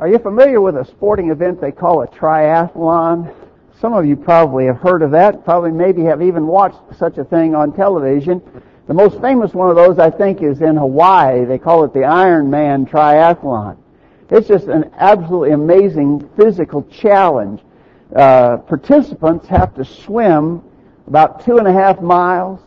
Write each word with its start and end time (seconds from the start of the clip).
Are 0.00 0.06
you 0.06 0.20
familiar 0.20 0.60
with 0.60 0.76
a 0.76 0.84
sporting 0.84 1.30
event 1.30 1.60
they 1.60 1.72
call 1.72 2.02
a 2.02 2.06
triathlon? 2.06 3.34
Some 3.80 3.94
of 3.94 4.06
you 4.06 4.14
probably 4.14 4.66
have 4.66 4.76
heard 4.76 5.02
of 5.02 5.10
that, 5.10 5.44
probably 5.44 5.72
maybe 5.72 6.04
have 6.04 6.22
even 6.22 6.46
watched 6.46 6.78
such 6.96 7.18
a 7.18 7.24
thing 7.24 7.56
on 7.56 7.72
television. 7.72 8.40
The 8.86 8.94
most 8.94 9.20
famous 9.20 9.54
one 9.54 9.70
of 9.70 9.74
those, 9.74 9.98
I 9.98 10.08
think, 10.08 10.40
is 10.40 10.60
in 10.60 10.76
Hawaii. 10.76 11.44
They 11.44 11.58
call 11.58 11.82
it 11.82 11.92
the 11.92 12.00
Ironman 12.00 12.88
Triathlon. 12.88 13.76
It's 14.30 14.46
just 14.46 14.68
an 14.68 14.88
absolutely 14.98 15.50
amazing 15.50 16.30
physical 16.36 16.84
challenge. 16.84 17.60
Uh, 18.14 18.58
participants 18.58 19.48
have 19.48 19.74
to 19.74 19.84
swim 19.84 20.62
about 21.08 21.44
two 21.44 21.58
and 21.58 21.66
a 21.66 21.72
half 21.72 22.00
miles. 22.00 22.60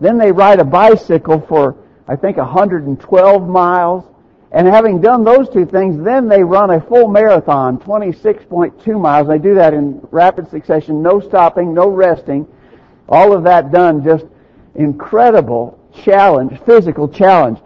Then 0.00 0.18
they 0.18 0.32
ride 0.32 0.58
a 0.58 0.64
bicycle 0.64 1.42
for, 1.46 1.76
I 2.08 2.16
think, 2.16 2.38
112 2.38 3.48
miles. 3.48 4.04
And 4.52 4.66
having 4.66 5.00
done 5.00 5.24
those 5.24 5.48
two 5.48 5.64
things, 5.64 6.04
then 6.04 6.28
they 6.28 6.42
run 6.44 6.70
a 6.70 6.80
full 6.80 7.08
marathon, 7.08 7.78
26.2 7.78 9.00
miles. 9.00 9.26
They 9.26 9.38
do 9.38 9.54
that 9.54 9.72
in 9.72 10.06
rapid 10.10 10.50
succession, 10.50 11.02
no 11.02 11.20
stopping, 11.20 11.72
no 11.72 11.88
resting. 11.88 12.46
All 13.08 13.32
of 13.32 13.44
that 13.44 13.72
done 13.72 14.04
just 14.04 14.26
incredible 14.74 15.78
challenge, 16.04 16.60
physical 16.66 17.08
challenge. 17.08 17.58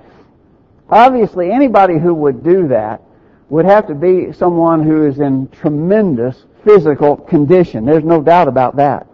Obviously, 0.88 1.50
anybody 1.50 1.98
who 1.98 2.14
would 2.14 2.44
do 2.44 2.68
that 2.68 3.02
would 3.48 3.64
have 3.64 3.88
to 3.88 3.94
be 3.94 4.32
someone 4.32 4.82
who 4.82 5.06
is 5.06 5.18
in 5.18 5.48
tremendous 5.48 6.44
physical 6.64 7.16
condition. 7.16 7.84
There's 7.84 8.04
no 8.04 8.22
doubt 8.22 8.46
about 8.46 8.76
that. 8.76 9.08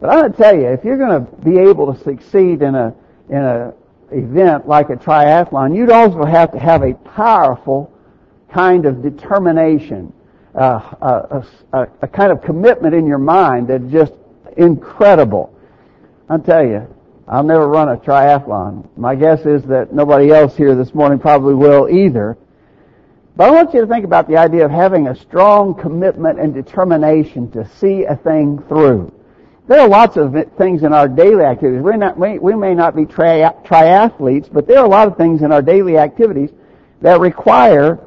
But 0.00 0.10
I'm 0.10 0.20
going 0.20 0.32
to 0.32 0.38
tell 0.38 0.54
you, 0.54 0.68
if 0.68 0.84
you're 0.84 0.98
going 0.98 1.24
to 1.24 1.32
be 1.42 1.58
able 1.58 1.92
to 1.92 2.02
succeed 2.02 2.60
in 2.60 2.74
a 2.74 2.94
in 3.28 3.36
a 3.36 3.72
event 4.12 4.68
like 4.68 4.90
a 4.90 4.96
triathlon, 4.96 5.74
you'd 5.76 5.90
also 5.90 6.24
have 6.24 6.52
to 6.52 6.58
have 6.58 6.82
a 6.82 6.94
powerful 6.94 7.92
kind 8.52 8.86
of 8.86 9.02
determination, 9.02 10.12
uh, 10.54 10.94
a, 11.00 11.46
a, 11.72 11.88
a 12.02 12.08
kind 12.08 12.32
of 12.32 12.42
commitment 12.42 12.94
in 12.94 13.06
your 13.06 13.18
mind 13.18 13.68
that's 13.68 13.90
just 13.90 14.12
incredible. 14.56 15.54
I'll 16.28 16.40
tell 16.40 16.64
you, 16.64 16.86
I'll 17.28 17.44
never 17.44 17.68
run 17.68 17.88
a 17.88 17.96
triathlon. 17.96 18.88
My 18.96 19.14
guess 19.14 19.46
is 19.46 19.62
that 19.64 19.92
nobody 19.92 20.30
else 20.30 20.56
here 20.56 20.74
this 20.74 20.94
morning 20.94 21.18
probably 21.18 21.54
will 21.54 21.88
either. 21.88 22.36
But 23.36 23.48
I 23.48 23.52
want 23.52 23.72
you 23.72 23.80
to 23.80 23.86
think 23.86 24.04
about 24.04 24.28
the 24.28 24.36
idea 24.36 24.64
of 24.64 24.70
having 24.70 25.06
a 25.06 25.14
strong 25.14 25.74
commitment 25.74 26.40
and 26.40 26.52
determination 26.52 27.50
to 27.52 27.68
see 27.78 28.04
a 28.04 28.16
thing 28.16 28.62
through. 28.68 29.12
There 29.70 29.78
are 29.78 29.88
lots 29.88 30.16
of 30.16 30.34
things 30.58 30.82
in 30.82 30.92
our 30.92 31.06
daily 31.06 31.44
activities. 31.44 31.80
We're 31.80 31.94
not, 31.94 32.18
we, 32.18 32.56
may 32.56 32.74
not 32.74 32.96
be 32.96 33.06
tri- 33.06 33.54
triathletes, 33.64 34.52
but 34.52 34.66
there 34.66 34.80
are 34.80 34.84
a 34.84 34.88
lot 34.88 35.06
of 35.06 35.16
things 35.16 35.42
in 35.42 35.52
our 35.52 35.62
daily 35.62 35.96
activities 35.96 36.50
that 37.02 37.20
require 37.20 38.00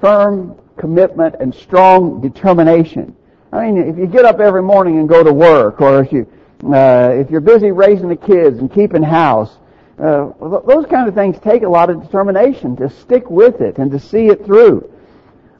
firm 0.00 0.58
commitment 0.78 1.34
and 1.40 1.54
strong 1.54 2.22
determination. 2.22 3.14
I 3.52 3.66
mean, 3.66 3.86
if 3.86 3.98
you 3.98 4.06
get 4.06 4.24
up 4.24 4.40
every 4.40 4.62
morning 4.62 4.98
and 4.98 5.06
go 5.06 5.22
to 5.22 5.30
work, 5.30 5.82
or 5.82 6.02
if 6.02 6.10
you 6.10 6.26
uh, 6.72 7.10
if 7.12 7.30
you're 7.30 7.42
busy 7.42 7.70
raising 7.70 8.08
the 8.08 8.16
kids 8.16 8.58
and 8.58 8.72
keeping 8.72 9.02
house, 9.02 9.58
uh, 9.98 10.30
those 10.40 10.86
kind 10.86 11.06
of 11.06 11.14
things 11.14 11.38
take 11.40 11.64
a 11.64 11.68
lot 11.68 11.90
of 11.90 12.00
determination 12.00 12.76
to 12.76 12.88
stick 12.88 13.28
with 13.28 13.60
it 13.60 13.76
and 13.76 13.90
to 13.90 13.98
see 13.98 14.28
it 14.28 14.46
through. 14.46 14.90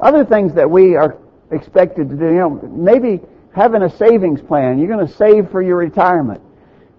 Other 0.00 0.24
things 0.24 0.55
that 0.55 0.70
we 0.70 0.97
are 0.97 1.19
expected 1.50 2.08
to 2.08 2.17
do, 2.17 2.24
you 2.24 2.39
know, 2.39 2.50
maybe 2.74 3.20
having 3.57 3.83
a 3.83 3.91
savings 3.97 4.43
plan. 4.43 4.79
You're 4.79 4.95
going 4.95 5.07
to 5.07 5.12
save 5.15 5.51
for 5.51 5.62
your 5.62 5.79
retirement. 5.79 6.43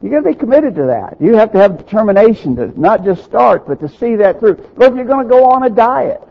You're 0.02 0.10
going 0.10 0.24
to 0.24 0.30
be 0.32 0.36
committed 0.36 0.74
to 0.76 0.88
that. 0.88 1.22
You 1.22 1.36
have 1.36 1.52
to 1.52 1.60
have 1.60 1.78
determination 1.78 2.56
to 2.56 2.80
not 2.80 3.06
just 3.06 3.24
start, 3.24 3.68
but 3.68 3.80
to 3.80 3.88
see 3.88 4.16
that 4.16 4.40
through. 4.40 4.54
If 4.80 4.96
you're 4.96 5.06
going 5.06 5.28
to 5.28 5.30
go 5.30 5.46
on 5.46 5.64
a 5.64 5.70
diet, 5.70 6.22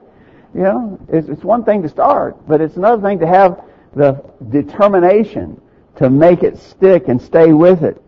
you 0.53 0.63
know, 0.63 0.99
it's, 1.09 1.29
it's 1.29 1.45
one 1.45 1.65
thing 1.65 1.83
to 1.83 1.89
start, 1.89 2.45
but 2.47 2.61
it's 2.61 2.77
another 2.77 3.01
thing 3.01 3.21
to 3.21 3.27
have 3.27 3.63
the 3.95 4.23
determination 4.51 5.61
to 5.97 6.11
make 6.11 6.43
it 6.43 6.59
stick 6.59 7.07
and 7.07 7.23
stay 7.23 7.53
with 7.53 7.85
it. 7.85 8.03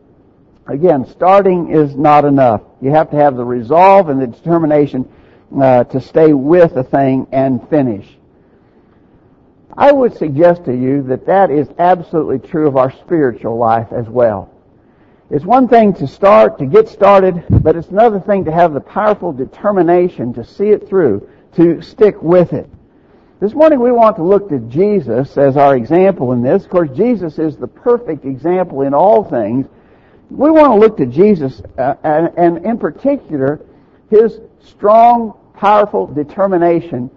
Again, 0.67 1.07
starting 1.07 1.71
is 1.71 1.95
not 1.95 2.25
enough. 2.25 2.63
You 2.83 2.91
have 2.91 3.11
to 3.13 3.17
have 3.17 3.37
the 3.37 3.45
resolve 3.45 4.09
and 4.09 4.21
the 4.21 4.27
determination 4.27 5.11
uh, 5.57 5.85
to 5.85 6.01
stay 6.01 6.33
with 6.33 6.77
a 6.77 6.85
thing 6.85 7.29
and 7.31 7.67
finish. 7.71 8.18
I 9.79 9.93
would 9.93 10.17
suggest 10.17 10.65
to 10.65 10.75
you 10.75 11.05
that 11.05 11.27
that 11.27 11.53
is 11.53 11.69
absolutely 11.79 12.41
true 12.41 12.67
of 12.67 12.77
our 12.77 12.91
spiritual 12.91 13.57
life 13.59 13.93
as 13.93 14.09
well. 14.09 14.51
It's 15.31 15.45
one 15.45 15.69
thing 15.69 15.95
to 15.95 16.09
start, 16.09 16.59
to 16.59 16.67
get 16.67 16.89
started, 16.89 17.45
but 17.49 17.77
it's 17.77 17.87
another 17.87 18.19
thing 18.19 18.45
to 18.47 18.51
have 18.51 18.75
the 18.75 18.81
powerful 18.81 19.33
determination 19.33 20.35
to 20.35 20.43
see 20.43 20.71
it 20.71 20.89
through, 20.89 21.31
to 21.55 21.81
stick 21.81 22.21
with 22.21 22.55
it. 22.55 22.69
This 23.39 23.55
morning 23.55 23.79
we 23.79 23.93
want 23.93 24.17
to 24.17 24.25
look 24.25 24.49
to 24.49 24.59
Jesus 24.59 25.39
as 25.39 25.57
our 25.57 25.77
example 25.77 26.33
in 26.33 26.43
this. 26.43 26.65
Of 26.65 26.71
course, 26.71 26.91
Jesus 26.97 27.39
is 27.39 27.57
the 27.57 27.69
perfect 27.69 28.25
example 28.25 28.83
in 28.83 28.95
all 28.95 29.23
things. 29.23 29.65
We 30.29 30.51
want 30.51 30.73
to 30.73 30.79
look 30.81 30.97
to 30.97 31.07
Jesus, 31.07 31.63
uh, 31.79 31.95
and, 32.03 32.37
and 32.37 32.67
in 32.67 32.79
particular, 32.79 33.61
his 34.11 34.41
strong, 34.59 35.39
powerful 35.55 36.09
determination 36.09 37.11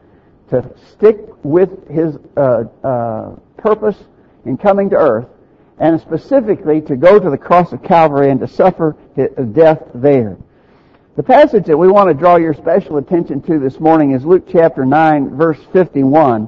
to 0.51 0.69
stick 0.91 1.17
with 1.43 1.87
his 1.89 2.17
uh, 2.37 2.63
uh, 2.83 3.35
purpose 3.57 3.97
in 4.45 4.57
coming 4.57 4.89
to 4.89 4.95
earth, 4.95 5.27
and 5.79 5.99
specifically 5.99 6.81
to 6.81 6.95
go 6.95 7.19
to 7.19 7.29
the 7.29 7.37
cross 7.37 7.71
of 7.71 7.81
Calvary 7.83 8.29
and 8.29 8.39
to 8.39 8.47
suffer 8.47 8.95
death 9.53 9.81
there. 9.95 10.37
The 11.15 11.23
passage 11.23 11.65
that 11.65 11.77
we 11.77 11.87
want 11.87 12.09
to 12.09 12.13
draw 12.13 12.35
your 12.35 12.53
special 12.53 12.97
attention 12.97 13.41
to 13.43 13.59
this 13.59 13.79
morning 13.79 14.11
is 14.11 14.23
Luke 14.23 14.47
chapter 14.49 14.85
9 14.85 15.35
verse 15.35 15.59
51. 15.73 16.47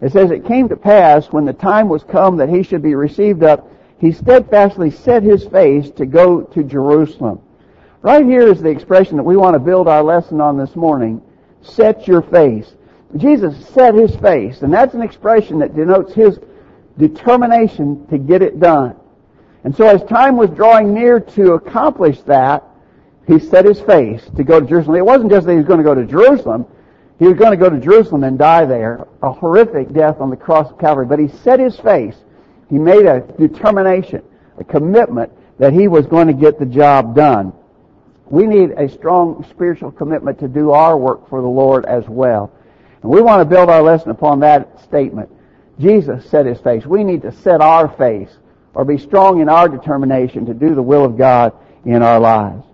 It 0.00 0.12
says, 0.12 0.30
It 0.30 0.46
came 0.46 0.68
to 0.68 0.76
pass 0.76 1.30
when 1.30 1.44
the 1.44 1.52
time 1.52 1.88
was 1.88 2.02
come 2.04 2.36
that 2.38 2.48
he 2.48 2.62
should 2.62 2.82
be 2.82 2.94
received 2.94 3.42
up, 3.42 3.70
he 3.98 4.12
steadfastly 4.12 4.90
set 4.90 5.22
his 5.22 5.46
face 5.46 5.90
to 5.92 6.06
go 6.06 6.42
to 6.42 6.64
Jerusalem. 6.64 7.40
Right 8.02 8.24
here 8.24 8.48
is 8.48 8.60
the 8.60 8.68
expression 8.70 9.16
that 9.16 9.22
we 9.22 9.36
want 9.36 9.54
to 9.54 9.60
build 9.60 9.86
our 9.86 10.02
lesson 10.02 10.40
on 10.40 10.58
this 10.58 10.74
morning. 10.74 11.22
Set 11.62 12.08
your 12.08 12.22
face. 12.22 12.74
Jesus 13.16 13.66
set 13.68 13.94
his 13.94 14.14
face, 14.16 14.62
and 14.62 14.72
that's 14.72 14.94
an 14.94 15.02
expression 15.02 15.58
that 15.58 15.74
denotes 15.74 16.14
his 16.14 16.38
determination 16.98 18.06
to 18.08 18.18
get 18.18 18.42
it 18.42 18.60
done. 18.60 18.96
And 19.64 19.76
so 19.76 19.86
as 19.86 20.02
time 20.04 20.36
was 20.36 20.50
drawing 20.50 20.92
near 20.92 21.20
to 21.20 21.52
accomplish 21.52 22.20
that, 22.22 22.64
he 23.26 23.38
set 23.38 23.64
his 23.64 23.80
face 23.80 24.22
to 24.36 24.42
go 24.42 24.60
to 24.60 24.66
Jerusalem. 24.66 24.96
It 24.96 25.04
wasn't 25.04 25.30
just 25.30 25.46
that 25.46 25.52
he 25.52 25.58
was 25.58 25.66
going 25.66 25.78
to 25.78 25.84
go 25.84 25.94
to 25.94 26.04
Jerusalem. 26.04 26.66
He 27.18 27.28
was 27.28 27.36
going 27.36 27.52
to 27.52 27.56
go 27.56 27.70
to 27.70 27.78
Jerusalem 27.78 28.24
and 28.24 28.36
die 28.38 28.64
there, 28.64 29.06
a 29.22 29.30
horrific 29.30 29.92
death 29.92 30.20
on 30.20 30.30
the 30.30 30.36
cross 30.36 30.70
of 30.70 30.78
Calvary. 30.78 31.06
But 31.06 31.20
he 31.20 31.28
set 31.28 31.60
his 31.60 31.78
face. 31.78 32.16
He 32.68 32.78
made 32.78 33.06
a 33.06 33.20
determination, 33.38 34.22
a 34.58 34.64
commitment 34.64 35.30
that 35.58 35.72
he 35.72 35.86
was 35.86 36.06
going 36.06 36.26
to 36.26 36.32
get 36.32 36.58
the 36.58 36.66
job 36.66 37.14
done. 37.14 37.52
We 38.26 38.46
need 38.46 38.70
a 38.72 38.88
strong 38.88 39.46
spiritual 39.50 39.92
commitment 39.92 40.40
to 40.40 40.48
do 40.48 40.72
our 40.72 40.96
work 40.96 41.28
for 41.28 41.40
the 41.40 41.48
Lord 41.48 41.84
as 41.84 42.08
well. 42.08 42.50
And 43.02 43.10
we 43.10 43.20
want 43.20 43.40
to 43.40 43.44
build 43.44 43.68
our 43.68 43.82
lesson 43.82 44.10
upon 44.10 44.40
that 44.40 44.80
statement. 44.82 45.28
Jesus 45.78 46.24
set 46.26 46.46
his 46.46 46.60
face. 46.60 46.86
We 46.86 47.04
need 47.04 47.22
to 47.22 47.32
set 47.32 47.60
our 47.60 47.88
face 47.88 48.30
or 48.74 48.84
be 48.84 48.98
strong 48.98 49.40
in 49.40 49.48
our 49.48 49.68
determination 49.68 50.46
to 50.46 50.54
do 50.54 50.74
the 50.74 50.82
will 50.82 51.04
of 51.04 51.18
God 51.18 51.52
in 51.84 52.02
our 52.02 52.20
lives. 52.20 52.64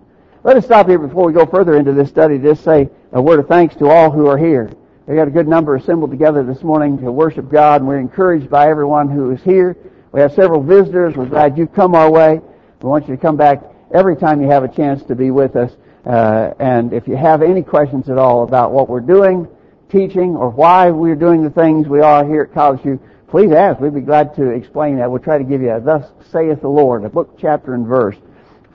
Let 0.43 0.55
us 0.55 0.65
stop 0.65 0.87
here 0.87 0.99
before 0.99 1.25
we 1.25 1.33
go 1.33 1.45
further 1.45 1.77
into 1.77 1.93
this 1.93 2.09
study. 2.09 2.37
Just 2.37 2.63
say 2.63 2.89
a 3.11 3.21
word 3.21 3.39
of 3.39 3.47
thanks 3.47 3.75
to 3.77 3.87
all 3.87 4.11
who 4.11 4.27
are 4.27 4.37
here. 4.37 4.71
We 5.05 5.15
got 5.15 5.27
a 5.27 5.31
good 5.31 5.47
number 5.47 5.75
assembled 5.75 6.11
together 6.11 6.43
this 6.43 6.61
morning 6.61 6.99
to 6.99 7.11
worship 7.11 7.49
God, 7.49 7.81
and 7.81 7.87
we're 7.87 7.97
encouraged 7.97 8.49
by 8.49 8.69
everyone 8.69 9.09
who 9.09 9.31
is 9.31 9.41
here. 9.41 9.75
We 10.11 10.21
have 10.21 10.33
several 10.33 10.61
visitors. 10.61 11.15
We're 11.15 11.25
glad 11.25 11.57
you've 11.57 11.73
come 11.73 11.95
our 11.95 12.09
way. 12.09 12.39
We 12.81 12.89
want 12.89 13.07
you 13.07 13.15
to 13.15 13.21
come 13.21 13.35
back 13.35 13.63
every 13.91 14.15
time 14.15 14.41
you 14.41 14.47
have 14.49 14.63
a 14.63 14.67
chance 14.67 15.03
to 15.03 15.15
be 15.15 15.31
with 15.31 15.55
us. 15.55 15.71
Uh, 16.05 16.53
and 16.59 16.93
if 16.93 17.07
you 17.07 17.17
have 17.17 17.41
any 17.41 17.63
questions 17.63 18.09
at 18.09 18.17
all 18.17 18.43
about 18.43 18.71
what 18.71 18.87
we're 18.87 19.01
doing, 19.01 19.47
teaching, 19.89 20.35
or 20.35 20.49
why 20.49 20.91
we're 20.91 21.15
doing 21.15 21.43
the 21.43 21.49
things 21.49 21.87
we 21.87 22.01
are 22.01 22.25
here 22.25 22.43
at 22.43 22.53
College 22.53 22.81
View, 22.81 22.99
please 23.27 23.51
ask. 23.51 23.79
We'd 23.79 23.93
be 23.93 24.01
glad 24.01 24.35
to 24.35 24.49
explain 24.49 24.97
that. 24.97 25.09
We'll 25.09 25.19
try 25.19 25.37
to 25.37 25.43
give 25.43 25.61
you 25.61 25.71
a 25.71 25.79
thus 25.79 26.05
saith 26.31 26.61
the 26.61 26.69
Lord, 26.69 27.03
a 27.03 27.09
book, 27.09 27.37
chapter, 27.39 27.73
and 27.73 27.85
verse 27.85 28.17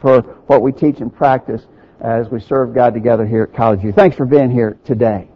for 0.00 0.22
what 0.46 0.62
we 0.62 0.72
teach 0.72 1.00
and 1.00 1.14
practice 1.14 1.62
as 2.00 2.28
we 2.28 2.40
serve 2.40 2.74
God 2.74 2.94
together 2.94 3.26
here 3.26 3.44
at 3.44 3.54
College 3.54 3.80
View. 3.80 3.92
Thanks 3.92 4.16
for 4.16 4.26
being 4.26 4.50
here 4.50 4.76
today. 4.84 5.28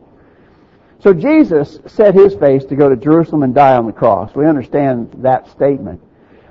So 1.01 1.15
Jesus 1.15 1.79
set 1.87 2.15
his 2.15 2.35
face 2.35 2.65
to 2.65 2.77
go 2.77 2.89
to 2.89 2.97
Jerusalem 2.97 3.45
and 3.45 3.55
die 3.55 3.77
on 3.77 3.87
the 3.87 3.93
cross. 3.93 4.35
We 4.35 4.47
understand 4.47 5.11
that 5.19 5.49
statement. 5.49 6.03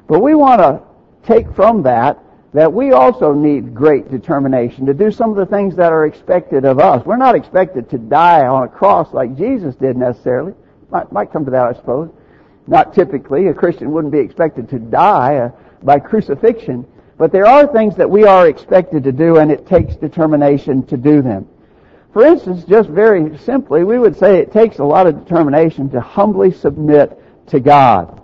But 0.08 0.22
we 0.22 0.36
want 0.36 0.62
to 0.62 0.82
take 1.24 1.54
from 1.54 1.84
that 1.84 2.24
that 2.54 2.72
we 2.72 2.92
also 2.92 3.34
need 3.34 3.76
great 3.76 4.10
determination 4.10 4.86
to 4.86 4.94
do 4.94 5.12
some 5.12 5.30
of 5.30 5.36
the 5.36 5.46
things 5.46 5.76
that 5.76 5.92
are 5.92 6.06
expected 6.06 6.66
of 6.66 6.80
us. 6.80 7.06
We're 7.06 7.18
not 7.18 7.36
expected 7.36 7.90
to 7.90 7.98
die 7.98 8.48
on 8.48 8.64
a 8.64 8.68
cross 8.68 9.14
like 9.14 9.38
Jesus 9.38 9.76
did 9.76 9.98
necessarily. 9.98 10.54
Might, 10.90 11.12
might 11.12 11.32
come 11.32 11.46
to 11.46 11.52
that, 11.52 11.68
I 11.68 11.74
suppose. 11.74 12.10
Not 12.66 12.94
typically. 12.94 13.48
A 13.48 13.54
Christian 13.54 13.92
wouldn't 13.92 14.14
be 14.14 14.20
expected 14.20 14.70
to 14.70 14.80
die 14.80 15.38
uh, 15.38 15.52
by 15.84 16.00
crucifixion. 16.00 16.88
But 17.18 17.32
there 17.32 17.46
are 17.46 17.68
things 17.68 17.96
that 17.96 18.10
we 18.10 18.26
are 18.26 18.48
expected 18.48 19.04
to 19.04 19.12
do, 19.12 19.38
and 19.38 19.52
it 19.52 19.68
takes 19.68 19.96
determination 19.96 20.86
to 20.88 20.98
do 20.98 21.22
them. 21.22 21.48
For 22.14 22.26
instance, 22.26 22.64
just 22.64 22.90
very 22.90 23.38
simply, 23.40 23.84
we 23.84 24.00
would 24.00 24.18
say 24.18 24.40
it 24.40 24.52
takes 24.52 24.80
a 24.80 24.84
lot 24.84 25.08
of 25.08 25.24
determination 25.24 25.90
to 25.92 26.02
humbly 26.02 26.52
submit 26.52 27.20
to 27.48 27.60
God. 27.60 28.22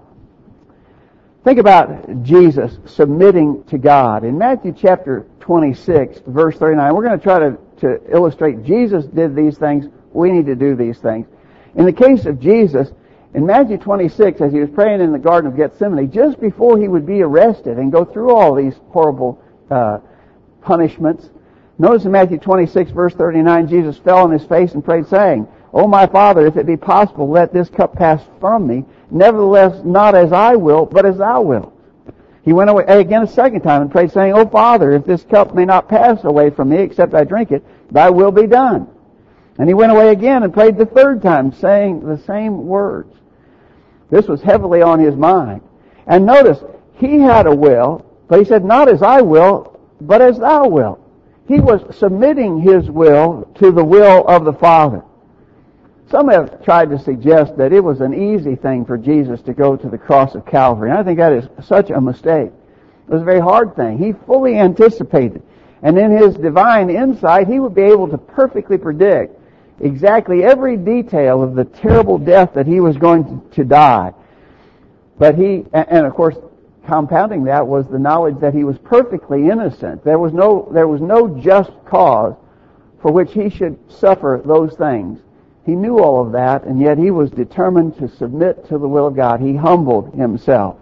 Think 1.44 1.60
about 1.60 2.24
Jesus 2.24 2.78
submitting 2.86 3.66
to 3.66 3.78
God. 3.78 4.24
In 4.24 4.38
Matthew 4.38 4.72
chapter 4.72 5.26
26, 5.42 6.22
verse 6.28 6.58
39, 6.58 6.96
we're 6.96 7.04
going 7.04 7.20
to 7.20 7.24
try 7.24 7.40
to, 7.40 7.58
to 7.82 8.00
illustrate 8.10 8.64
Jesus 8.64 9.06
did 9.06 9.36
these 9.36 9.58
things, 9.58 9.88
we 10.14 10.32
need 10.32 10.46
to 10.46 10.56
do 10.56 10.74
these 10.76 11.00
things. 11.00 11.28
In 11.76 11.86
the 11.86 11.92
case 11.92 12.26
of 12.26 12.40
Jesus, 12.40 12.94
in 13.34 13.46
Matthew 13.46 13.78
26, 13.78 14.40
as 14.40 14.54
he 14.54 14.60
was 14.60 14.70
praying 14.70 15.02
in 15.02 15.12
the 15.12 15.20
Garden 15.20 15.52
of 15.52 15.58
Gethsemane, 15.58 16.10
just 16.10 16.40
before 16.40 16.78
he 16.78 16.88
would 16.88 17.06
be 17.06 17.22
arrested 17.22 17.78
and 17.78 17.92
go 17.92 18.06
through 18.06 18.34
all 18.34 18.56
these 18.56 18.76
horrible 18.92 19.42
uh, 19.70 19.98
punishments, 20.62 21.30
notice 21.78 22.06
in 22.06 22.12
Matthew 22.12 22.38
26, 22.38 22.92
verse 22.92 23.14
39, 23.16 23.68
Jesus 23.68 23.98
fell 23.98 24.20
on 24.20 24.32
his 24.32 24.46
face 24.46 24.76
and 24.76 24.86
prayed, 24.86 25.08
saying, 25.08 25.46
O 25.74 25.88
my 25.88 26.06
Father, 26.06 26.46
if 26.46 26.56
it 26.56 26.68
be 26.68 26.78
possible, 26.78 27.30
let 27.30 27.52
this 27.52 27.70
cup 27.70 27.96
pass 27.96 28.22
from 28.40 28.68
me. 28.68 28.86
Nevertheless, 29.10 29.84
not 29.84 30.14
as 30.14 30.32
I 30.32 30.56
will, 30.56 30.86
but 30.86 31.06
as 31.06 31.18
thou 31.18 31.42
wilt. 31.42 31.74
He 32.44 32.54
went 32.54 32.70
away 32.70 32.84
eh, 32.88 33.00
again 33.00 33.24
a 33.24 33.28
second 33.28 33.62
time 33.62 33.82
and 33.82 33.92
prayed, 33.92 34.12
saying, 34.12 34.34
O 34.34 34.48
Father, 34.48 34.92
if 34.92 35.06
this 35.06 35.24
cup 35.24 35.56
may 35.56 35.66
not 35.66 35.88
pass 35.88 36.24
away 36.24 36.50
from 36.52 36.70
me, 36.70 36.78
except 36.78 37.16
I 37.16 37.24
drink 37.24 37.52
it, 37.52 37.66
thy 37.92 38.10
will 38.10 38.32
be 38.32 38.48
done. 38.48 38.88
And 39.58 39.68
he 39.68 39.74
went 39.74 39.92
away 39.92 40.10
again 40.10 40.44
and 40.44 40.54
prayed 40.54 40.78
the 40.78 40.86
third 40.86 41.22
time, 41.22 41.54
saying 41.54 42.06
the 42.06 42.18
same 42.18 42.68
words. 42.68 43.16
This 44.10 44.28
was 44.28 44.42
heavily 44.42 44.82
on 44.82 45.00
his 45.00 45.16
mind. 45.16 45.62
And 46.06 46.26
notice, 46.26 46.60
he 46.96 47.20
had 47.20 47.48
a 47.48 47.56
will, 47.56 48.06
but 48.28 48.40
he 48.40 48.46
said, 48.46 48.64
not 48.64 48.90
as 48.90 49.02
I 49.02 49.22
will, 49.22 49.80
but 50.02 50.22
as 50.22 50.38
thou 50.38 50.68
wilt. 50.68 51.00
He 51.48 51.60
was 51.60 51.82
submitting 51.98 52.60
his 52.60 52.90
will 52.90 53.50
to 53.56 53.72
the 53.72 53.84
will 53.84 54.28
of 54.28 54.46
the 54.46 54.54
Father. 54.54 55.04
Some 56.14 56.28
have 56.28 56.64
tried 56.64 56.92
to 56.92 57.00
suggest 57.00 57.58
that 57.58 57.74
it 57.74 57.84
was 57.84 58.00
an 58.00 58.14
easy 58.14 58.56
thing 58.56 58.86
for 58.86 59.00
Jesus 59.00 59.42
to 59.42 59.54
go 59.56 59.76
to 59.76 59.90
the 59.90 59.98
cross 59.98 60.36
of 60.36 60.46
Calvary. 60.46 60.92
And 60.92 61.00
I 61.00 61.02
think 61.02 61.18
that 61.18 61.34
is 61.34 61.48
such 61.66 61.90
a 61.90 62.00
mistake. 62.00 62.52
It 63.08 63.12
was 63.12 63.24
a 63.24 63.26
very 63.26 63.40
hard 63.40 63.76
thing. 63.76 63.98
He 63.98 64.14
fully 64.28 64.56
anticipated. 64.60 65.42
And 65.82 65.98
in 65.98 66.16
his 66.16 66.36
divine 66.36 66.92
insight, 66.92 67.48
he 67.48 67.60
would 67.60 67.74
be 67.74 67.82
able 67.82 68.08
to 68.10 68.20
perfectly 68.20 68.78
predict 68.78 69.40
exactly 69.80 70.44
every 70.44 70.78
detail 70.78 71.42
of 71.42 71.56
the 71.56 71.66
terrible 71.66 72.20
death 72.20 72.54
that 72.54 72.68
he 72.68 72.80
was 72.80 72.96
going 72.96 73.42
to 73.54 73.64
die. 73.64 74.14
But 75.18 75.34
he, 75.34 75.66
and 75.74 76.06
of 76.06 76.14
course, 76.14 76.36
compounding 76.86 77.46
that 77.46 77.66
was 77.66 77.88
the 77.88 77.98
knowledge 77.98 78.40
that 78.40 78.54
he 78.54 78.64
was 78.64 78.78
perfectly 78.78 79.50
innocent. 79.50 80.04
There 80.04 80.20
was 80.20 80.32
no, 80.32 80.70
there 80.72 80.88
was 80.88 81.02
no 81.02 81.40
just 81.40 81.72
cause 81.88 82.36
for 83.02 83.12
which 83.12 83.34
he 83.34 83.50
should 83.50 83.80
suffer 83.92 84.44
those 84.46 84.76
things. 84.76 85.20
He 85.66 85.76
knew 85.76 86.00
all 86.00 86.26
of 86.26 86.34
that, 86.34 86.64
and 86.66 86.80
yet 86.82 86.98
he 86.98 87.10
was 87.10 87.32
determined 87.32 87.98
to 87.98 88.10
submit 88.10 88.68
to 88.68 88.78
the 88.78 88.88
will 88.88 89.08
of 89.08 89.16
God. 89.16 89.40
He 89.40 89.56
humbled 89.56 90.14
himself. 90.14 90.78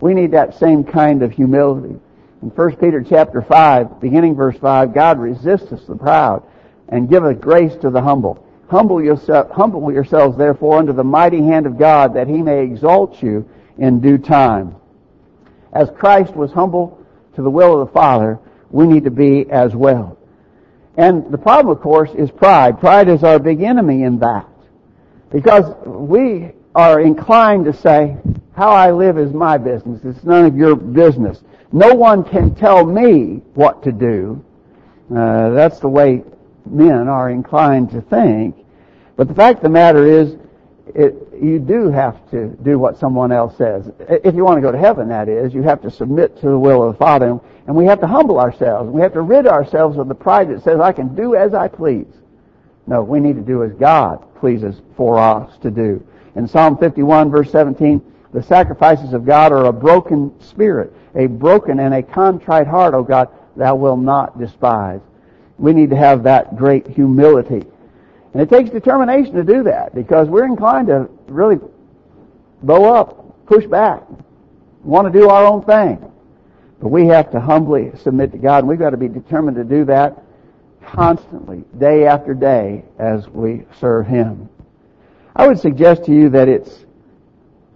We 0.00 0.14
need 0.14 0.32
that 0.32 0.58
same 0.58 0.82
kind 0.82 1.22
of 1.22 1.30
humility. 1.30 2.00
In 2.42 2.48
1 2.48 2.76
Peter 2.76 3.04
chapter 3.08 3.40
5, 3.40 4.00
beginning 4.00 4.34
verse 4.34 4.56
5, 4.58 4.92
God 4.92 5.20
resists 5.20 5.86
the 5.86 5.94
proud, 5.94 6.42
and 6.88 7.08
giveth 7.08 7.40
grace 7.40 7.76
to 7.76 7.90
the 7.90 8.02
humble. 8.02 8.44
Humble, 8.68 9.02
yourself, 9.02 9.50
humble 9.50 9.92
yourselves, 9.92 10.36
therefore, 10.36 10.78
under 10.78 10.92
the 10.92 11.04
mighty 11.04 11.42
hand 11.42 11.66
of 11.66 11.78
God, 11.78 12.14
that 12.14 12.26
he 12.26 12.42
may 12.42 12.64
exalt 12.64 13.22
you 13.22 13.48
in 13.78 14.00
due 14.00 14.18
time. 14.18 14.74
As 15.72 15.90
Christ 15.90 16.34
was 16.34 16.50
humble 16.52 16.98
to 17.34 17.42
the 17.42 17.50
will 17.50 17.80
of 17.80 17.86
the 17.86 17.92
Father, 17.92 18.40
we 18.70 18.86
need 18.86 19.04
to 19.04 19.10
be 19.10 19.48
as 19.50 19.76
well. 19.76 20.18
And 20.96 21.30
the 21.32 21.38
problem, 21.38 21.74
of 21.74 21.82
course, 21.82 22.10
is 22.16 22.30
pride. 22.30 22.78
Pride 22.78 23.08
is 23.08 23.24
our 23.24 23.38
big 23.38 23.62
enemy 23.62 24.02
in 24.02 24.18
that. 24.18 24.46
Because 25.30 25.74
we 25.86 26.52
are 26.74 27.00
inclined 27.00 27.64
to 27.64 27.72
say, 27.72 28.16
how 28.54 28.70
I 28.70 28.90
live 28.90 29.18
is 29.18 29.32
my 29.32 29.56
business. 29.56 30.00
It's 30.04 30.24
none 30.24 30.44
of 30.44 30.56
your 30.56 30.76
business. 30.76 31.42
No 31.72 31.94
one 31.94 32.22
can 32.22 32.54
tell 32.54 32.84
me 32.84 33.42
what 33.54 33.82
to 33.84 33.92
do. 33.92 34.44
Uh, 35.14 35.50
that's 35.50 35.80
the 35.80 35.88
way 35.88 36.22
men 36.66 37.08
are 37.08 37.30
inclined 37.30 37.90
to 37.90 38.02
think. 38.02 38.56
But 39.16 39.28
the 39.28 39.34
fact 39.34 39.58
of 39.58 39.62
the 39.64 39.68
matter 39.70 40.06
is, 40.06 40.36
it, 40.94 41.14
you 41.42 41.58
do 41.58 41.90
have 41.90 42.30
to 42.30 42.48
do 42.62 42.78
what 42.78 42.98
someone 42.98 43.32
else 43.32 43.56
says. 43.56 43.90
If 43.98 44.34
you 44.34 44.44
want 44.44 44.58
to 44.58 44.62
go 44.62 44.72
to 44.72 44.78
heaven, 44.78 45.08
that 45.08 45.28
is, 45.28 45.52
you 45.52 45.62
have 45.62 45.82
to 45.82 45.90
submit 45.90 46.36
to 46.40 46.48
the 46.48 46.58
will 46.58 46.82
of 46.82 46.94
the 46.94 46.98
Father, 46.98 47.38
and 47.66 47.76
we 47.76 47.84
have 47.86 48.00
to 48.00 48.06
humble 48.06 48.38
ourselves. 48.38 48.90
We 48.90 49.00
have 49.02 49.12
to 49.14 49.22
rid 49.22 49.46
ourselves 49.46 49.98
of 49.98 50.08
the 50.08 50.14
pride 50.14 50.50
that 50.50 50.62
says, 50.62 50.80
I 50.80 50.92
can 50.92 51.14
do 51.14 51.34
as 51.34 51.54
I 51.54 51.68
please. 51.68 52.06
No, 52.86 53.02
we 53.02 53.20
need 53.20 53.36
to 53.36 53.42
do 53.42 53.62
as 53.62 53.72
God 53.72 54.24
pleases 54.36 54.80
for 54.96 55.18
us 55.18 55.56
to 55.58 55.70
do. 55.70 56.04
In 56.36 56.48
Psalm 56.48 56.78
51, 56.78 57.30
verse 57.30 57.50
17, 57.50 58.00
the 58.32 58.42
sacrifices 58.42 59.12
of 59.12 59.26
God 59.26 59.52
are 59.52 59.66
a 59.66 59.72
broken 59.72 60.32
spirit, 60.40 60.92
a 61.14 61.26
broken 61.26 61.80
and 61.80 61.94
a 61.94 62.02
contrite 62.02 62.66
heart, 62.66 62.94
O 62.94 63.02
God, 63.02 63.28
thou 63.56 63.74
wilt 63.74 64.00
not 64.00 64.38
despise 64.38 65.00
we 65.62 65.72
need 65.72 65.90
to 65.90 65.96
have 65.96 66.24
that 66.24 66.56
great 66.56 66.88
humility. 66.88 67.64
And 68.32 68.42
it 68.42 68.50
takes 68.50 68.70
determination 68.70 69.34
to 69.34 69.44
do 69.44 69.62
that 69.64 69.94
because 69.94 70.28
we're 70.28 70.44
inclined 70.44 70.88
to 70.88 71.08
really 71.32 71.58
bow 72.62 72.94
up, 72.94 73.46
push 73.46 73.66
back, 73.66 74.02
want 74.82 75.12
to 75.12 75.18
do 75.18 75.28
our 75.28 75.44
own 75.44 75.62
thing. 75.62 76.10
But 76.80 76.88
we 76.88 77.06
have 77.06 77.30
to 77.32 77.40
humbly 77.40 77.92
submit 77.96 78.32
to 78.32 78.38
God, 78.38 78.58
and 78.58 78.68
we've 78.68 78.78
got 78.78 78.90
to 78.90 78.96
be 78.96 79.08
determined 79.08 79.56
to 79.56 79.64
do 79.64 79.84
that 79.86 80.22
constantly, 80.84 81.64
day 81.78 82.06
after 82.06 82.34
day, 82.34 82.84
as 82.98 83.28
we 83.28 83.64
serve 83.80 84.06
Him. 84.06 84.48
I 85.34 85.46
would 85.46 85.58
suggest 85.58 86.04
to 86.04 86.12
you 86.12 86.28
that 86.30 86.48
it's 86.48 86.84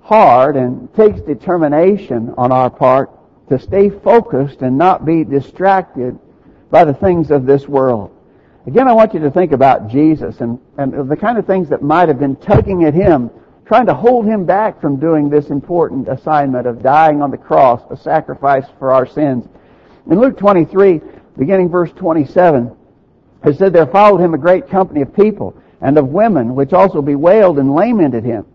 hard 0.03 0.57
and 0.57 0.93
takes 0.95 1.21
determination 1.21 2.35
on 2.37 2.53
our 2.53 2.71
part 2.71 3.11
to 3.49 3.59
stay 3.59 3.91
focused 3.91 4.63
and 4.63 4.77
not 4.77 5.05
be 5.05 5.25
distracted 5.25 6.19
by 6.71 6.85
the 6.85 6.95
things 6.95 7.31
of 7.31 7.47
this 7.47 7.67
world. 7.67 8.13
Again, 8.67 8.89
I 8.89 8.93
want 8.93 9.15
you 9.15 9.21
to 9.21 9.31
think 9.31 9.53
about 9.53 9.89
Jesus 9.89 10.41
and, 10.41 10.59
and 10.77 11.09
the 11.09 11.17
kind 11.17 11.39
of 11.39 11.47
things 11.47 11.69
that 11.69 11.83
might 11.83 12.09
have 12.09 12.19
been 12.19 12.35
tugging 12.37 12.85
at 12.85 12.95
him, 12.95 13.31
trying 13.67 13.87
to 13.87 13.95
hold 13.95 14.27
him 14.27 14.45
back 14.45 14.81
from 14.81 14.99
doing 14.99 15.29
this 15.29 15.51
important 15.51 16.09
assignment 16.09 16.67
of 16.67 16.83
dying 16.83 17.21
on 17.21 17.31
the 17.31 17.37
cross, 17.37 17.83
a 17.91 17.97
sacrifice 17.97 18.65
for 18.79 18.93
our 18.93 19.07
sins. 19.07 19.47
In 20.09 20.21
Luke 20.21 20.39
23, 20.39 21.01
beginning 21.37 21.69
verse 21.69 21.91
27, 21.93 22.75
it 23.45 23.59
said, 23.59 23.73
There 23.73 23.87
followed 23.87 24.21
him 24.21 24.35
a 24.35 24.39
great 24.39 24.69
company 24.69 25.03
of 25.03 25.13
people 25.15 25.61
and 25.81 25.99
of 25.99 26.09
women, 26.09 26.55
which 26.55 26.73
also 26.73 27.03
bewailed 27.03 27.59
and 27.59 27.75
lamented 27.75 28.25
him. 28.25 28.47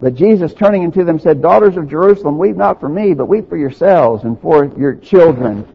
But 0.00 0.14
Jesus, 0.14 0.54
turning 0.54 0.84
unto 0.84 1.04
them, 1.04 1.18
said, 1.18 1.42
Daughters 1.42 1.76
of 1.76 1.88
Jerusalem, 1.88 2.38
weep 2.38 2.56
not 2.56 2.80
for 2.80 2.88
me, 2.88 3.12
but 3.12 3.26
weep 3.26 3.48
for 3.48 3.56
yourselves 3.56 4.24
and 4.24 4.40
for 4.40 4.64
your 4.78 4.94
children. 4.94 5.68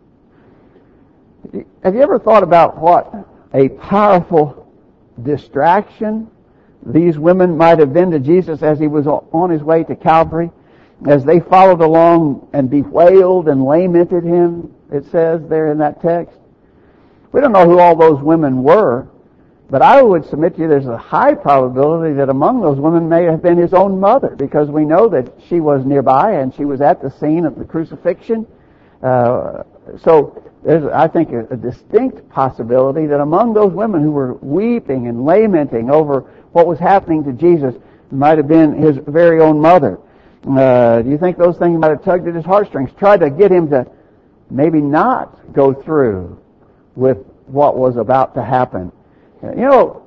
Have 1.84 1.93
you 1.93 2.01
ever 2.01 2.17
thought 2.17 2.43
about 2.43 2.77
what 2.77 3.13
a 3.53 3.69
powerful 3.69 4.74
distraction 5.22 6.29
these 6.86 7.18
women 7.18 7.58
might 7.58 7.80
have 7.80 7.94
been 7.94 8.12
to 8.12 8.20
Jesus 8.20 8.62
as 8.62 8.80
he 8.80 8.88
was 8.88 9.08
on 9.08 9.50
his 9.50 9.63
way 9.63 9.84
to 9.84 9.96
Calvary? 9.96 10.51
As 11.08 11.25
they 11.25 11.39
followed 11.39 11.82
along 11.82 12.48
and 12.54 12.70
bewailed 12.70 13.50
and 13.50 13.65
lamented 13.65 14.24
him, 14.24 14.74
it 14.92 15.06
says 15.12 15.42
there 15.50 15.72
in 15.72 15.80
that 15.80 16.01
text. 16.01 16.38
We 17.32 17.42
don't 17.42 17.51
know 17.51 17.70
who 17.70 17.80
all 17.80 17.96
those 17.96 18.22
women 18.22 18.63
were, 18.63 19.08
but 19.70 19.82
I 19.82 20.01
would 20.01 20.25
submit 20.25 20.56
to 20.56 20.62
you 20.62 20.68
there's 20.68 20.86
a 20.86 20.98
high 20.98 21.34
probability 21.34 22.13
that 22.15 22.30
among 22.30 22.62
those 22.62 22.80
women 22.80 23.10
may 23.10 23.24
have 23.24 23.42
been 23.42 23.58
his 23.58 23.74
own 23.74 24.00
mother, 24.00 24.36
because 24.38 24.70
we 24.70 24.86
know 24.86 25.10
that 25.10 25.34
she 25.48 25.60
was 25.60 25.86
nearby 25.86 26.34
and 26.34 26.54
she 26.54 26.65
was 26.65 26.82
at 26.82 27.01
the 27.01 27.10
scene 27.10 27.46
of 27.46 27.58
the 27.58 27.65
crucifixion. 27.65 28.48
Uh, 29.01 29.63
so 30.03 30.43
there's, 30.63 30.85
I 30.91 31.07
think, 31.07 31.31
a, 31.31 31.45
a, 31.53 31.57
distinct 31.57 32.27
possibility 32.29 33.05
that 33.05 33.19
among 33.19 33.53
those 33.53 33.71
women 33.71 34.01
who 34.01 34.11
were 34.11 34.33
weeping 34.35 35.07
and 35.07 35.25
lamenting 35.25 35.91
over 35.91 36.21
what 36.53 36.65
was 36.65 36.79
happening 36.79 37.23
to 37.25 37.33
Jesus 37.33 37.75
might 38.09 38.37
have 38.37 38.47
been 38.47 38.73
his 38.73 38.97
very 39.07 39.41
own 39.41 39.59
mother. 39.59 39.99
Uh, 40.47 41.01
do 41.01 41.09
you 41.09 41.17
think 41.17 41.37
those 41.37 41.57
things 41.57 41.79
might 41.79 41.89
have 41.89 42.03
tugged 42.03 42.27
at 42.27 42.35
his 42.35 42.45
heartstrings, 42.45 42.89
tried 42.97 43.19
to 43.19 43.29
get 43.29 43.51
him 43.51 43.69
to 43.69 43.85
maybe 44.49 44.79
not 44.81 45.53
go 45.53 45.73
through 45.73 46.39
with 46.95 47.17
what 47.47 47.77
was 47.77 47.97
about 47.97 48.33
to 48.35 48.43
happen? 48.43 48.91
You 49.43 49.55
know, 49.55 50.03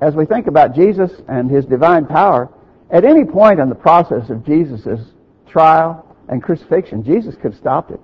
as 0.00 0.14
we 0.16 0.26
think 0.26 0.48
about 0.48 0.74
Jesus 0.74 1.12
and 1.28 1.50
his 1.50 1.64
divine 1.64 2.06
power, 2.06 2.48
at 2.90 3.04
any 3.04 3.24
point 3.24 3.60
in 3.60 3.68
the 3.68 3.74
process 3.74 4.30
of 4.30 4.44
Jesus' 4.44 5.00
trial 5.46 6.16
and 6.28 6.42
crucifixion, 6.42 7.04
Jesus 7.04 7.34
could 7.36 7.52
have 7.52 7.56
stopped 7.56 7.90
it. 7.90 8.00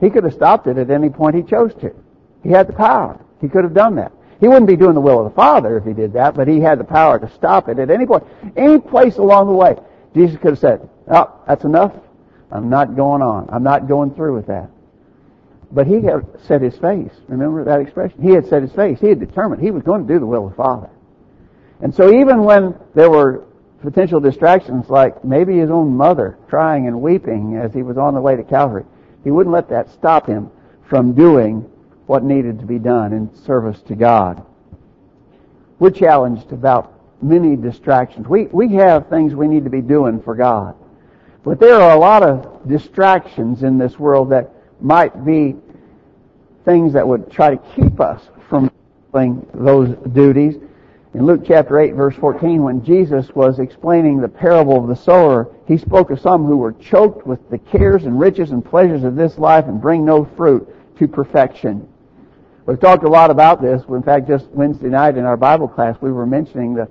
He 0.00 0.10
could 0.10 0.24
have 0.24 0.34
stopped 0.34 0.66
it 0.66 0.78
at 0.78 0.90
any 0.90 1.08
point 1.08 1.36
he 1.36 1.42
chose 1.42 1.74
to. 1.80 1.94
He 2.42 2.50
had 2.50 2.66
the 2.66 2.72
power. 2.72 3.18
He 3.40 3.48
could 3.48 3.64
have 3.64 3.74
done 3.74 3.96
that. 3.96 4.12
He 4.40 4.48
wouldn't 4.48 4.66
be 4.66 4.76
doing 4.76 4.94
the 4.94 5.00
will 5.00 5.24
of 5.24 5.32
the 5.32 5.34
Father 5.34 5.78
if 5.78 5.84
he 5.84 5.94
did 5.94 6.12
that, 6.12 6.34
but 6.34 6.46
he 6.46 6.60
had 6.60 6.78
the 6.78 6.84
power 6.84 7.18
to 7.18 7.30
stop 7.34 7.68
it 7.68 7.78
at 7.78 7.90
any 7.90 8.06
point. 8.06 8.24
Any 8.56 8.78
place 8.78 9.16
along 9.16 9.46
the 9.46 9.54
way. 9.54 9.76
Jesus 10.14 10.36
could 10.38 10.50
have 10.50 10.58
said, 10.58 10.88
oh, 11.08 11.40
that's 11.46 11.64
enough. 11.64 11.92
I'm 12.50 12.68
not 12.68 12.96
going 12.96 13.22
on. 13.22 13.48
I'm 13.50 13.62
not 13.62 13.88
going 13.88 14.14
through 14.14 14.34
with 14.34 14.46
that. 14.46 14.70
But 15.72 15.86
he 15.86 16.02
had 16.02 16.26
set 16.46 16.62
his 16.62 16.76
face. 16.76 17.12
Remember 17.28 17.64
that 17.64 17.80
expression? 17.80 18.22
He 18.22 18.30
had 18.30 18.46
set 18.46 18.62
his 18.62 18.72
face. 18.72 19.00
He 19.00 19.08
had 19.08 19.18
determined 19.18 19.62
he 19.62 19.70
was 19.70 19.82
going 19.82 20.06
to 20.06 20.12
do 20.12 20.20
the 20.20 20.26
will 20.26 20.44
of 20.44 20.50
the 20.50 20.56
Father. 20.56 20.90
And 21.80 21.94
so 21.94 22.12
even 22.20 22.44
when 22.44 22.74
there 22.94 23.10
were 23.10 23.44
potential 23.82 24.20
distractions 24.20 24.88
like 24.88 25.24
maybe 25.24 25.58
his 25.58 25.70
own 25.70 25.96
mother 25.96 26.38
crying 26.48 26.86
and 26.86 27.02
weeping 27.02 27.56
as 27.56 27.72
he 27.74 27.82
was 27.82 27.98
on 27.98 28.14
the 28.14 28.20
way 28.20 28.36
to 28.36 28.44
Calvary, 28.44 28.84
he 29.26 29.32
wouldn't 29.32 29.52
let 29.52 29.68
that 29.70 29.90
stop 29.90 30.28
him 30.28 30.48
from 30.88 31.12
doing 31.12 31.68
what 32.06 32.22
needed 32.22 32.60
to 32.60 32.64
be 32.64 32.78
done 32.78 33.12
in 33.12 33.34
service 33.34 33.82
to 33.88 33.96
God. 33.96 34.46
We're 35.80 35.90
challenged 35.90 36.52
about 36.52 36.94
many 37.20 37.56
distractions. 37.56 38.28
We, 38.28 38.44
we 38.44 38.74
have 38.74 39.08
things 39.08 39.34
we 39.34 39.48
need 39.48 39.64
to 39.64 39.70
be 39.70 39.80
doing 39.80 40.22
for 40.22 40.36
God. 40.36 40.76
But 41.42 41.58
there 41.58 41.74
are 41.74 41.96
a 41.96 41.98
lot 41.98 42.22
of 42.22 42.68
distractions 42.68 43.64
in 43.64 43.78
this 43.78 43.98
world 43.98 44.30
that 44.30 44.52
might 44.80 45.24
be 45.24 45.56
things 46.64 46.92
that 46.92 47.08
would 47.08 47.28
try 47.28 47.56
to 47.56 47.60
keep 47.74 48.00
us 48.00 48.22
from 48.48 48.70
doing 49.12 49.44
those 49.52 49.88
duties. 50.12 50.54
In 51.16 51.24
Luke 51.24 51.44
chapter 51.46 51.80
8 51.80 51.94
verse 51.94 52.14
14, 52.16 52.62
when 52.62 52.84
Jesus 52.84 53.34
was 53.34 53.58
explaining 53.58 54.20
the 54.20 54.28
parable 54.28 54.76
of 54.76 54.86
the 54.86 54.94
sower, 54.94 55.50
he 55.66 55.78
spoke 55.78 56.10
of 56.10 56.20
some 56.20 56.44
who 56.44 56.58
were 56.58 56.74
choked 56.74 57.26
with 57.26 57.48
the 57.48 57.56
cares 57.56 58.04
and 58.04 58.20
riches 58.20 58.50
and 58.50 58.62
pleasures 58.62 59.02
of 59.02 59.16
this 59.16 59.38
life 59.38 59.64
and 59.64 59.80
bring 59.80 60.04
no 60.04 60.26
fruit 60.36 60.68
to 60.98 61.08
perfection. 61.08 61.88
We've 62.66 62.78
talked 62.78 63.04
a 63.04 63.08
lot 63.08 63.30
about 63.30 63.62
this. 63.62 63.82
In 63.88 64.02
fact, 64.02 64.28
just 64.28 64.44
Wednesday 64.48 64.90
night 64.90 65.16
in 65.16 65.24
our 65.24 65.38
Bible 65.38 65.68
class, 65.68 65.96
we 66.02 66.12
were 66.12 66.26
mentioning 66.26 66.74
the, 66.74 66.86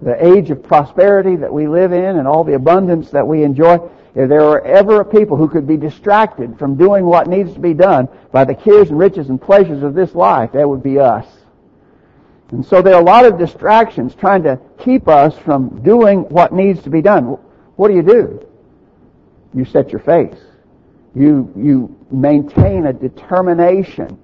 the 0.00 0.24
age 0.24 0.50
of 0.52 0.62
prosperity 0.62 1.34
that 1.34 1.52
we 1.52 1.66
live 1.66 1.90
in 1.90 2.18
and 2.18 2.28
all 2.28 2.44
the 2.44 2.54
abundance 2.54 3.10
that 3.10 3.26
we 3.26 3.42
enjoy. 3.42 3.80
If 4.14 4.28
there 4.28 4.42
were 4.42 4.64
ever 4.64 5.00
a 5.00 5.04
people 5.04 5.36
who 5.36 5.48
could 5.48 5.66
be 5.66 5.76
distracted 5.76 6.60
from 6.60 6.76
doing 6.76 7.06
what 7.06 7.26
needs 7.26 7.52
to 7.54 7.60
be 7.60 7.74
done 7.74 8.08
by 8.30 8.44
the 8.44 8.54
cares 8.54 8.90
and 8.90 9.00
riches 9.00 9.30
and 9.30 9.42
pleasures 9.42 9.82
of 9.82 9.94
this 9.94 10.14
life, 10.14 10.52
that 10.52 10.68
would 10.68 10.84
be 10.84 11.00
us. 11.00 11.26
And 12.54 12.64
so 12.64 12.80
there 12.80 12.94
are 12.94 13.00
a 13.00 13.04
lot 13.04 13.24
of 13.24 13.36
distractions 13.36 14.14
trying 14.14 14.44
to 14.44 14.60
keep 14.78 15.08
us 15.08 15.36
from 15.38 15.82
doing 15.82 16.20
what 16.28 16.52
needs 16.52 16.80
to 16.84 16.90
be 16.90 17.02
done. 17.02 17.36
What 17.74 17.88
do 17.88 17.94
you 17.94 18.02
do? 18.02 18.46
You 19.52 19.64
set 19.64 19.90
your 19.90 20.00
face. 20.00 20.38
You, 21.16 21.52
you 21.56 21.96
maintain 22.12 22.86
a 22.86 22.92
determination 22.92 24.16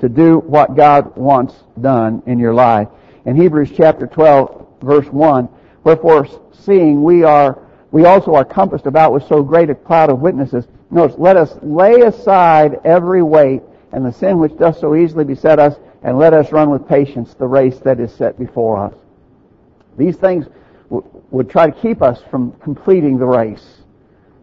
to 0.00 0.08
do 0.08 0.40
what 0.40 0.74
God 0.74 1.16
wants 1.16 1.54
done 1.80 2.24
in 2.26 2.40
your 2.40 2.54
life. 2.54 2.88
In 3.24 3.36
Hebrews 3.36 3.70
chapter 3.76 4.08
12 4.08 4.66
verse 4.82 5.06
1, 5.06 5.48
wherefore 5.84 6.26
seeing 6.52 7.04
we 7.04 7.22
are 7.22 7.62
we 7.92 8.04
also 8.04 8.34
are 8.34 8.44
compassed 8.44 8.86
about 8.86 9.12
with 9.12 9.26
so 9.28 9.42
great 9.42 9.70
a 9.70 9.74
cloud 9.76 10.10
of 10.10 10.20
witnesses. 10.20 10.66
Notice, 10.90 11.16
let 11.18 11.36
us 11.36 11.56
lay 11.62 12.00
aside 12.00 12.80
every 12.84 13.22
weight 13.22 13.62
and 13.92 14.04
the 14.04 14.12
sin 14.12 14.38
which 14.38 14.56
does 14.56 14.78
so 14.78 14.94
easily 14.94 15.24
beset 15.24 15.58
us, 15.58 15.74
and 16.02 16.18
let 16.18 16.32
us 16.32 16.52
run 16.52 16.70
with 16.70 16.88
patience 16.88 17.34
the 17.34 17.46
race 17.46 17.78
that 17.80 18.00
is 18.00 18.12
set 18.12 18.38
before 18.38 18.78
us. 18.78 18.94
These 19.98 20.16
things 20.16 20.46
w- 20.88 21.06
would 21.30 21.50
try 21.50 21.70
to 21.70 21.80
keep 21.80 22.02
us 22.02 22.22
from 22.30 22.52
completing 22.62 23.18
the 23.18 23.26
race. 23.26 23.82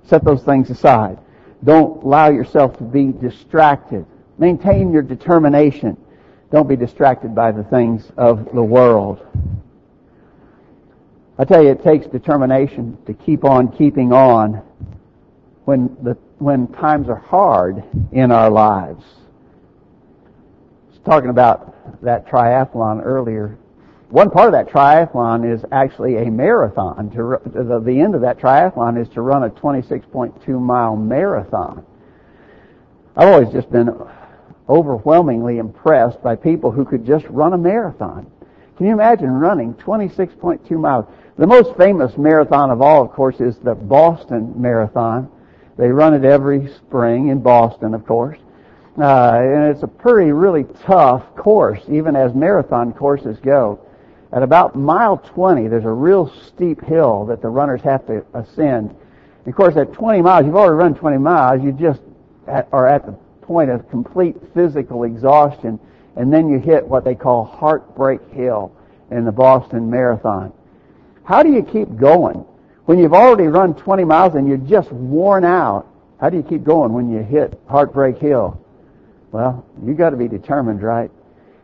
Set 0.05 0.23
those 0.23 0.43
things 0.43 0.69
aside. 0.69 1.17
Don't 1.63 2.03
allow 2.03 2.29
yourself 2.29 2.77
to 2.77 2.83
be 2.83 3.11
distracted. 3.11 4.05
Maintain 4.37 4.91
your 4.91 5.01
determination. 5.01 5.97
Don't 6.51 6.67
be 6.67 6.75
distracted 6.75 7.33
by 7.33 7.51
the 7.51 7.63
things 7.63 8.11
of 8.17 8.53
the 8.53 8.63
world. 8.63 9.25
I 11.39 11.45
tell 11.45 11.63
you, 11.63 11.69
it 11.69 11.83
takes 11.83 12.07
determination 12.07 12.97
to 13.05 13.13
keep 13.13 13.43
on 13.43 13.71
keeping 13.75 14.11
on 14.13 14.61
when 15.65 15.95
the 16.01 16.17
when 16.39 16.67
times 16.67 17.09
are 17.09 17.15
hard 17.15 17.83
in 18.11 18.31
our 18.31 18.49
lives. 18.49 19.03
Talking 21.07 21.29
about 21.29 22.01
that 22.01 22.27
triathlon 22.27 23.01
earlier. 23.01 23.57
One 24.09 24.29
part 24.29 24.47
of 24.47 24.51
that 24.51 24.67
triathlon 24.67 25.49
is 25.49 25.63
actually 25.71 26.17
a 26.17 26.29
marathon. 26.29 27.09
To 27.11 27.39
the, 27.45 27.79
the 27.79 28.01
end 28.01 28.13
of 28.13 28.19
that 28.19 28.37
triathlon 28.37 29.01
is 29.01 29.07
to 29.13 29.21
run 29.21 29.43
a 29.43 29.49
26.2 29.49 30.49
mile 30.59 30.97
marathon. 30.97 31.85
I've 33.15 33.29
always 33.29 33.53
just 33.53 33.71
been 33.71 33.89
overwhelmingly 34.67 35.59
impressed 35.59 36.21
by 36.21 36.35
people 36.35 36.71
who 36.71 36.83
could 36.83 37.05
just 37.05 37.25
run 37.27 37.53
a 37.53 37.57
marathon. 37.57 38.29
Can 38.75 38.87
you 38.87 38.91
imagine 38.91 39.31
running 39.31 39.75
26.2 39.75 40.71
miles? 40.71 41.05
The 41.37 41.47
most 41.47 41.77
famous 41.77 42.17
marathon 42.17 42.69
of 42.69 42.81
all, 42.81 43.01
of 43.01 43.11
course, 43.11 43.39
is 43.39 43.57
the 43.59 43.75
Boston 43.75 44.53
Marathon. 44.57 45.31
They 45.77 45.87
run 45.87 46.13
it 46.13 46.25
every 46.25 46.67
spring 46.67 47.29
in 47.29 47.39
Boston, 47.39 47.93
of 47.93 48.05
course. 48.05 48.39
Uh, 48.99 49.39
and 49.43 49.71
it's 49.71 49.83
a 49.83 49.87
pretty, 49.87 50.31
really 50.31 50.65
tough 50.83 51.35
course, 51.35 51.81
even 51.89 52.15
as 52.15 52.33
marathon 52.33 52.93
courses 52.93 53.37
go. 53.39 53.79
At 54.33 54.41
about 54.41 54.75
mile 54.75 55.17
20, 55.17 55.67
there's 55.67 55.85
a 55.85 55.89
real 55.89 56.33
steep 56.47 56.83
hill 56.83 57.25
that 57.25 57.41
the 57.41 57.47
runners 57.47 57.81
have 57.81 58.05
to 58.07 58.25
ascend. 58.33 58.89
And 58.89 59.47
of 59.47 59.55
course, 59.55 59.77
at 59.77 59.93
20 59.93 60.21
miles, 60.21 60.45
you've 60.45 60.55
already 60.55 60.75
run 60.75 60.95
20 60.95 61.17
miles, 61.17 61.63
you 61.63 61.71
just 61.71 62.01
at, 62.47 62.67
are 62.71 62.87
at 62.87 63.05
the 63.05 63.13
point 63.41 63.69
of 63.69 63.87
complete 63.89 64.35
physical 64.53 65.03
exhaustion, 65.03 65.79
and 66.15 66.33
then 66.33 66.49
you 66.49 66.59
hit 66.59 66.85
what 66.85 67.05
they 67.05 67.15
call 67.15 67.45
Heartbreak 67.45 68.19
Hill 68.31 68.71
in 69.11 69.25
the 69.25 69.31
Boston 69.31 69.89
Marathon. 69.89 70.51
How 71.23 71.43
do 71.43 71.51
you 71.51 71.61
keep 71.61 71.95
going? 71.97 72.45
When 72.85 72.97
you've 72.97 73.13
already 73.13 73.47
run 73.47 73.75
20 73.75 74.03
miles 74.05 74.35
and 74.35 74.47
you're 74.47 74.57
just 74.57 74.91
worn 74.91 75.45
out, 75.45 75.87
how 76.19 76.29
do 76.29 76.37
you 76.37 76.43
keep 76.43 76.63
going 76.63 76.93
when 76.93 77.11
you 77.11 77.21
hit 77.21 77.59
Heartbreak 77.69 78.17
Hill? 78.17 78.59
Well, 79.31 79.65
you 79.85 79.93
got 79.93 80.11
to 80.11 80.17
be 80.17 80.27
determined, 80.27 80.81
right? 80.81 81.11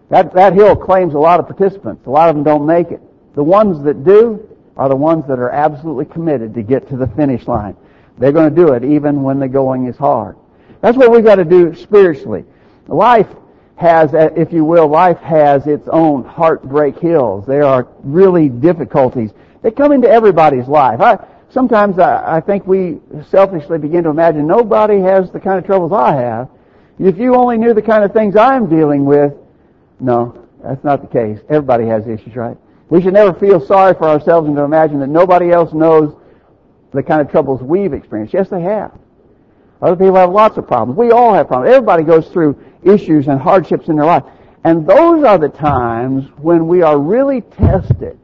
That, 0.10 0.34
that 0.34 0.53
hill 0.53 0.75
claims 0.75 1.13
a 1.13 1.20
lot 1.20 1.39
of 1.39 1.48
participants. 1.48 2.05
A 2.05 2.10
lot 2.10 2.29
of 2.29 2.36
them 2.36 2.43
don't 2.43 2.65
make 2.65 2.91
it. 2.91 3.01
The 3.36 3.43
ones 3.43 3.84
that 3.84 4.03
do 4.03 4.48
are 4.77 4.89
the 4.89 4.96
ones 4.96 5.25
that 5.27 5.39
are 5.39 5.50
absolutely 5.50 6.05
committed 6.05 6.53
to 6.55 6.62
get 6.62 6.88
to 6.89 6.98
the 6.98 7.08
finish 7.08 7.48
line. 7.48 7.75
They're 8.17 8.32
going 8.32 8.53
to 8.53 8.55
do 8.55 8.74
it 8.74 8.84
even 8.84 9.24
when 9.24 9.39
the 9.39 9.48
going 9.48 9.88
is 9.88 9.98
hard. 9.98 10.38
That's 10.82 10.98
what 10.98 11.12
we've 11.12 11.24
got 11.24 11.36
to 11.36 11.46
do 11.46 11.74
spiritually. 11.75 12.46
Life 12.88 13.27
has, 13.75 14.12
if 14.13 14.51
you 14.53 14.65
will, 14.65 14.88
life 14.88 15.20
has 15.20 15.65
its 15.65 15.88
own 15.88 16.24
heartbreak 16.25 17.00
hills. 17.00 17.46
There 17.48 17.63
are 17.63 17.88
really 18.03 18.50
difficulties 18.50 19.32
that 19.62 19.75
come 19.75 19.91
into 19.91 20.10
everybody's 20.10 20.67
life. 20.67 21.00
I, 21.01 21.17
sometimes 21.50 21.98
I, 21.98 22.38
I 22.38 22.41
think 22.41 22.67
we 22.67 23.00
selfishly 23.29 23.77
begin 23.77 24.03
to 24.03 24.10
imagine 24.10 24.46
nobody 24.46 25.00
has 25.00 25.32
the 25.32 25.39
kind 25.39 25.58
of 25.58 25.65
troubles 25.65 25.91
I 25.91 26.13
have. 26.13 26.50
If 27.00 27.17
you 27.17 27.35
only 27.35 27.57
knew 27.57 27.73
the 27.73 27.81
kind 27.81 28.03
of 28.03 28.13
things 28.13 28.35
I'm 28.35 28.69
dealing 28.69 29.05
with, 29.05 29.33
no, 30.00 30.47
that's 30.63 30.83
not 30.83 31.01
the 31.01 31.07
case. 31.07 31.39
Everybody 31.50 31.85
has 31.88 32.07
issues, 32.07 32.35
right? 32.35 32.57
We 32.89 33.01
should 33.01 33.13
never 33.13 33.33
feel 33.33 33.59
sorry 33.59 33.93
for 33.93 34.05
ourselves 34.05 34.47
and 34.47 34.55
to 34.55 34.63
imagine 34.63 35.00
that 35.00 35.07
nobody 35.07 35.51
else 35.51 35.73
knows 35.73 36.15
the 36.91 37.01
kind 37.01 37.21
of 37.21 37.31
troubles 37.31 37.62
we've 37.62 37.93
experienced. 37.93 38.33
Yes, 38.33 38.50
they 38.50 38.62
have. 38.62 38.91
Other 39.81 39.95
people 39.95 40.15
have 40.15 40.31
lots 40.31 40.57
of 40.57 40.67
problems. 40.67 40.97
We 40.97 41.12
all 41.12 41.33
have 41.33 41.47
problems. 41.47 41.73
Everybody 41.73 42.03
goes 42.03 42.29
through 42.29 42.63
issues 42.83 43.27
and 43.27 43.39
hardships 43.39 43.89
in 43.89 43.95
their 43.95 44.05
life. 44.05 44.23
And 44.63 44.88
those 44.88 45.23
are 45.25 45.38
the 45.38 45.50
times 45.50 46.29
when 46.38 46.67
we 46.67 46.83
are 46.83 46.97
really 46.97 47.41
tested 47.41 48.17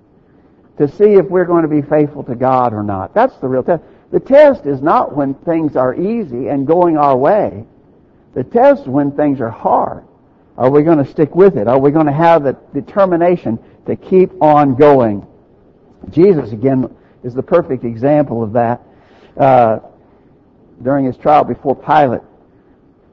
to 0.77 0.87
see 0.87 1.15
if 1.15 1.25
we're 1.25 1.45
going 1.45 1.63
to 1.63 1.67
be 1.67 1.81
faithful 1.81 2.23
to 2.23 2.35
God 2.35 2.73
or 2.73 2.83
not. 2.83 3.13
That's 3.13 3.35
the 3.37 3.47
real 3.47 3.63
test. 3.63 3.83
The 4.11 4.21
test 4.21 4.65
is 4.65 4.81
not 4.81 5.15
when 5.15 5.33
things 5.33 5.75
are 5.75 5.93
easy 5.93 6.47
and 6.47 6.65
going 6.65 6.97
our 6.97 7.17
way. 7.17 7.65
The 8.33 8.43
test 8.43 8.87
when 8.87 9.11
things 9.11 9.41
are 9.41 9.49
hard. 9.49 10.03
Are 10.57 10.69
we 10.69 10.83
going 10.83 11.03
to 11.03 11.09
stick 11.09 11.35
with 11.35 11.57
it? 11.57 11.67
Are 11.67 11.79
we 11.79 11.91
going 11.91 12.05
to 12.05 12.11
have 12.11 12.43
the 12.43 12.53
determination 12.73 13.59
to 13.85 13.95
keep 13.95 14.29
on 14.41 14.75
going? 14.75 15.25
Jesus, 16.09 16.51
again, 16.51 16.95
is 17.23 17.33
the 17.33 17.43
perfect 17.43 17.83
example 17.83 18.43
of 18.43 18.53
that. 18.53 18.81
Uh, 19.37 19.79
during 20.83 21.05
his 21.05 21.17
trial 21.17 21.43
before 21.43 21.75
Pilate, 21.75 22.21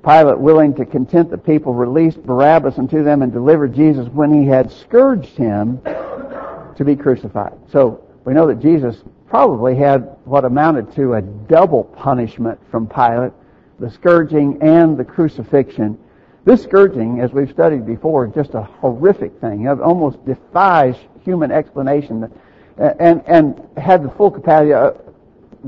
Pilate, 0.04 0.38
willing 0.38 0.74
to 0.74 0.84
content 0.84 1.30
the 1.30 1.38
people, 1.38 1.74
released 1.74 2.22
Barabbas 2.24 2.78
unto 2.78 3.02
them 3.02 3.22
and 3.22 3.32
delivered 3.32 3.74
Jesus 3.74 4.06
when 4.08 4.32
he 4.32 4.46
had 4.48 4.70
scourged 4.70 5.36
him 5.36 5.80
to 5.82 6.84
be 6.84 6.94
crucified. 6.94 7.54
So 7.72 8.04
we 8.24 8.32
know 8.32 8.46
that 8.46 8.60
Jesus 8.60 9.02
probably 9.28 9.74
had 9.74 10.16
what 10.24 10.44
amounted 10.44 10.94
to 10.94 11.14
a 11.14 11.22
double 11.22 11.84
punishment 11.84 12.60
from 12.70 12.86
Pilate, 12.86 13.32
the 13.78 13.90
scourging 13.90 14.62
and 14.62 14.96
the 14.96 15.04
crucifixion. 15.04 15.98
This 16.44 16.62
scourging, 16.62 17.20
as 17.20 17.32
we've 17.32 17.50
studied 17.50 17.86
before, 17.86 18.26
is 18.26 18.34
just 18.34 18.54
a 18.54 18.62
horrific 18.62 19.40
thing. 19.40 19.66
It 19.66 19.80
almost 19.80 20.24
defies 20.24 20.96
human 21.24 21.50
explanation 21.50 22.32
and, 22.78 23.22
and 23.26 23.68
had 23.76 24.04
the 24.04 24.10
full 24.10 24.30
capacity. 24.30 24.72
Uh, 24.72 24.92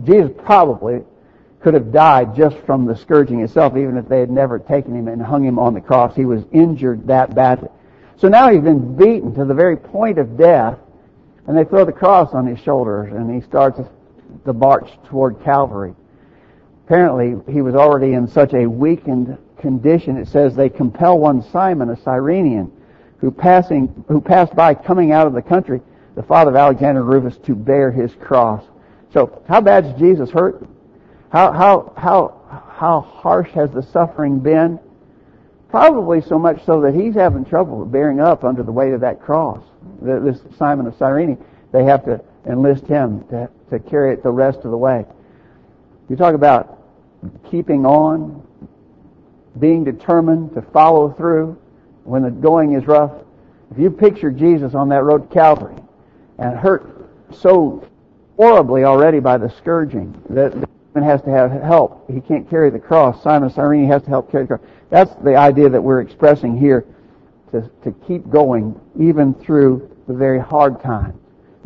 Jesus 0.04 0.30
probably 0.44 1.00
could 1.60 1.74
have 1.74 1.92
died 1.92 2.36
just 2.36 2.56
from 2.58 2.86
the 2.86 2.96
scourging 2.96 3.40
itself, 3.40 3.76
even 3.76 3.96
if 3.96 4.08
they 4.08 4.20
had 4.20 4.30
never 4.30 4.58
taken 4.58 4.94
him 4.94 5.08
and 5.08 5.20
hung 5.20 5.44
him 5.44 5.58
on 5.58 5.74
the 5.74 5.80
cross. 5.80 6.14
He 6.14 6.24
was 6.24 6.44
injured 6.52 7.08
that 7.08 7.34
badly. 7.34 7.68
So 8.16 8.28
now 8.28 8.50
he's 8.50 8.62
been 8.62 8.96
beaten 8.96 9.34
to 9.34 9.44
the 9.44 9.54
very 9.54 9.76
point 9.76 10.18
of 10.18 10.36
death, 10.36 10.78
and 11.46 11.56
they 11.56 11.64
throw 11.64 11.84
the 11.84 11.92
cross 11.92 12.34
on 12.34 12.46
his 12.46 12.60
shoulders, 12.60 13.12
and 13.12 13.34
he 13.34 13.40
starts 13.40 13.80
the 14.44 14.52
march 14.52 14.90
toward 15.06 15.42
Calvary. 15.42 15.94
Apparently, 16.88 17.36
he 17.52 17.60
was 17.60 17.74
already 17.74 18.14
in 18.14 18.26
such 18.26 18.54
a 18.54 18.66
weakened 18.66 19.36
condition. 19.58 20.16
It 20.16 20.26
says 20.26 20.56
they 20.56 20.70
compel 20.70 21.18
one 21.18 21.42
Simon, 21.42 21.90
a 21.90 21.96
Cyrenian, 22.00 22.72
who 23.18 23.30
passing, 23.30 24.06
who 24.08 24.22
passed 24.22 24.54
by 24.54 24.72
coming 24.72 25.12
out 25.12 25.26
of 25.26 25.34
the 25.34 25.42
country, 25.42 25.82
the 26.14 26.22
father 26.22 26.48
of 26.48 26.56
Alexander 26.56 27.02
Rufus, 27.02 27.36
to 27.44 27.54
bear 27.54 27.90
his 27.90 28.14
cross. 28.14 28.64
So, 29.12 29.42
how 29.46 29.60
bad 29.60 29.84
is 29.84 29.98
Jesus 29.98 30.30
hurt? 30.30 30.66
How, 31.30 31.52
how, 31.52 31.92
how, 31.94 32.64
how 32.74 33.00
harsh 33.02 33.50
has 33.50 33.70
the 33.70 33.82
suffering 33.82 34.38
been? 34.38 34.80
Probably 35.68 36.22
so 36.22 36.38
much 36.38 36.64
so 36.64 36.80
that 36.80 36.94
he's 36.94 37.12
having 37.12 37.44
trouble 37.44 37.84
bearing 37.84 38.18
up 38.18 38.44
under 38.44 38.62
the 38.62 38.72
weight 38.72 38.94
of 38.94 39.02
that 39.02 39.20
cross. 39.20 39.62
This 40.00 40.40
Simon 40.56 40.86
of 40.86 40.96
Cyrene, 40.96 41.36
they 41.70 41.84
have 41.84 42.06
to 42.06 42.24
enlist 42.46 42.86
him 42.86 43.28
to, 43.28 43.50
to 43.68 43.78
carry 43.78 44.14
it 44.14 44.22
the 44.22 44.32
rest 44.32 44.60
of 44.64 44.70
the 44.70 44.78
way. 44.78 45.04
You 46.08 46.16
talk 46.16 46.34
about 46.34 46.77
keeping 47.50 47.84
on, 47.84 48.46
being 49.58 49.84
determined 49.84 50.54
to 50.54 50.62
follow 50.62 51.10
through 51.12 51.58
when 52.04 52.22
the 52.22 52.30
going 52.30 52.74
is 52.74 52.86
rough. 52.86 53.12
If 53.70 53.78
you 53.78 53.90
picture 53.90 54.30
Jesus 54.30 54.74
on 54.74 54.88
that 54.90 55.04
road 55.04 55.28
to 55.28 55.34
Calvary 55.34 55.76
and 56.38 56.56
hurt 56.56 57.10
so 57.32 57.86
horribly 58.36 58.84
already 58.84 59.20
by 59.20 59.36
the 59.36 59.50
scourging 59.50 60.12
that 60.30 60.52
the 60.52 60.68
human 60.94 61.08
has 61.08 61.20
to 61.22 61.30
have 61.30 61.50
help. 61.50 62.08
He 62.10 62.20
can't 62.20 62.48
carry 62.48 62.70
the 62.70 62.78
cross. 62.78 63.22
Simon 63.22 63.50
Cyrene 63.50 63.88
has 63.88 64.02
to 64.04 64.08
help 64.08 64.30
carry 64.30 64.44
the 64.44 64.58
cross. 64.58 64.68
That's 64.90 65.14
the 65.16 65.36
idea 65.36 65.68
that 65.68 65.82
we're 65.82 66.00
expressing 66.00 66.56
here 66.56 66.86
to, 67.52 67.68
to 67.82 67.92
keep 68.06 68.28
going 68.30 68.78
even 68.98 69.34
through 69.34 69.94
the 70.06 70.14
very 70.14 70.38
hard 70.38 70.80
times. 70.80 71.14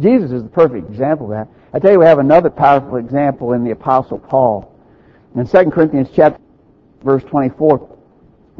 Jesus 0.01 0.33
is 0.33 0.43
the 0.43 0.49
perfect 0.49 0.91
example 0.91 1.27
of 1.27 1.33
that. 1.33 1.49
I 1.73 1.79
tell 1.79 1.93
you, 1.93 1.99
we 1.99 2.07
have 2.07 2.19
another 2.19 2.51
powerful 2.51 2.97
example 2.97 3.53
in 3.53 3.65
the 3.65 3.71
Apostle 3.71 4.19
Paul. 4.19 4.72
In 5.35 5.47
2 5.47 5.71
Corinthians 5.71 6.09
chapter 6.15 6.41
verse 7.03 7.25
24, 7.25 7.99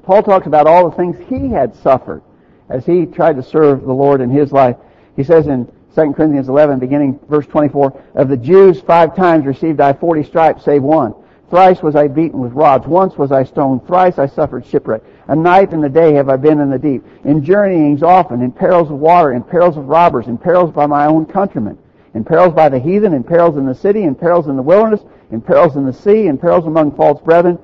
Paul 0.03 0.23
talks 0.23 0.47
about 0.47 0.67
all 0.67 0.89
the 0.89 0.97
things 0.97 1.17
he 1.29 1.49
had 1.49 1.75
suffered 1.77 2.23
as 2.69 2.87
he 2.87 3.07
tried 3.07 3.37
to 3.37 3.43
serve 3.43 3.83
the 3.83 3.93
Lord 3.93 4.21
in 4.21 4.31
his 4.31 4.53
life. 4.53 4.77
He 5.15 5.23
says 5.23 5.47
in 5.47 5.67
2 5.95 6.15
Corinthians 6.15 6.49
11, 6.49 6.79
beginning 6.79 7.21
verse 7.29 7.47
24, 7.47 8.03
of 8.15 8.29
the 8.29 8.37
Jews 8.37 8.81
five 8.81 9.15
times 9.15 9.45
received 9.45 9.81
I 9.81 9.93
forty 9.93 10.23
stripes, 10.23 10.65
save 10.65 10.83
one. 10.83 11.15
Thrice 11.51 11.83
was 11.83 11.95
I 11.95 12.09
beaten 12.09 12.41
with 12.41 12.53
rods. 12.53 12.87
Once 12.87 13.19
was 13.19 13.31
I 13.31 13.45
stoned. 13.45 13.87
Thrice 13.87 14.19
I 14.19 14.25
suffered 14.25 14.65
shipwreck. 14.65 15.03
A 15.29 15.37
night 15.37 15.73
and 15.75 15.85
a 15.85 15.89
day 15.91 16.15
have 16.15 16.31
I 16.31 16.37
been 16.37 16.61
in 16.61 16.71
the 16.71 16.79
deep. 16.79 17.05
In 17.25 17.45
journeyings 17.45 18.03
often, 18.03 18.41
in 18.41 18.51
perils 18.51 18.91
of 18.91 18.97
water, 18.97 19.33
in 19.33 19.43
perils 19.43 19.77
of 19.77 19.87
robbers, 19.87 20.29
in 20.29 20.39
perils 20.39 20.71
by 20.71 20.87
my 20.87 21.05
own 21.05 21.27
countrymen, 21.27 21.77
in 22.15 22.25
perils 22.25 22.55
by 22.55 22.71
the 22.71 22.79
heathen, 22.79 23.13
in 23.13 23.23
perils 23.23 23.59
in 23.59 23.67
the 23.67 23.75
city, 23.75 24.05
in 24.05 24.15
perils 24.15 24.49
in 24.49 24.57
the 24.57 24.63
wilderness, 24.63 25.03
in 25.33 25.41
perils 25.41 25.77
in 25.77 25.85
the 25.85 25.93
sea, 25.93 26.29
in 26.29 26.39
perils 26.39 26.67
among 26.67 26.95
false 26.95 27.21
brethren, 27.21 27.59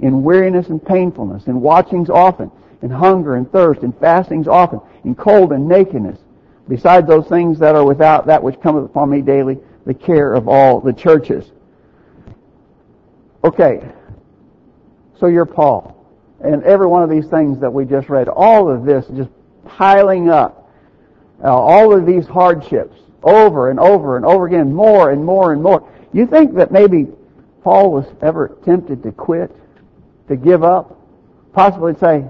in 0.00 0.22
weariness 0.22 0.68
and 0.68 0.84
painfulness, 0.84 1.46
in 1.46 1.60
watchings 1.60 2.10
often, 2.10 2.50
in 2.82 2.90
hunger 2.90 3.34
and 3.34 3.50
thirst, 3.50 3.82
in 3.82 3.92
fastings 3.92 4.46
often, 4.46 4.80
in 5.04 5.14
cold 5.14 5.52
and 5.52 5.66
nakedness. 5.66 6.18
Besides 6.68 7.08
those 7.08 7.26
things 7.26 7.58
that 7.58 7.74
are 7.74 7.84
without, 7.84 8.26
that 8.26 8.42
which 8.42 8.60
cometh 8.60 8.84
upon 8.84 9.10
me 9.10 9.22
daily, 9.22 9.58
the 9.86 9.94
care 9.94 10.34
of 10.34 10.48
all 10.48 10.80
the 10.80 10.92
churches. 10.92 11.50
Okay, 13.42 13.86
so 15.18 15.26
you're 15.26 15.46
Paul. 15.46 15.90
And 16.40 16.62
every 16.64 16.86
one 16.86 17.02
of 17.02 17.10
these 17.10 17.26
things 17.26 17.58
that 17.60 17.72
we 17.72 17.84
just 17.84 18.08
read, 18.08 18.28
all 18.28 18.70
of 18.70 18.84
this 18.84 19.06
just 19.16 19.30
piling 19.64 20.28
up. 20.28 20.63
Uh, 21.42 21.54
all 21.54 21.96
of 21.96 22.06
these 22.06 22.26
hardships 22.26 22.98
over 23.22 23.70
and 23.70 23.80
over 23.80 24.16
and 24.16 24.24
over 24.24 24.46
again, 24.46 24.72
more 24.72 25.10
and 25.10 25.24
more 25.24 25.52
and 25.52 25.62
more. 25.62 25.88
You 26.12 26.26
think 26.26 26.54
that 26.54 26.70
maybe 26.70 27.08
Paul 27.62 27.90
was 27.90 28.06
ever 28.22 28.56
tempted 28.64 29.02
to 29.02 29.12
quit, 29.12 29.50
to 30.28 30.36
give 30.36 30.62
up, 30.62 31.00
possibly 31.52 31.94
say, 31.94 32.24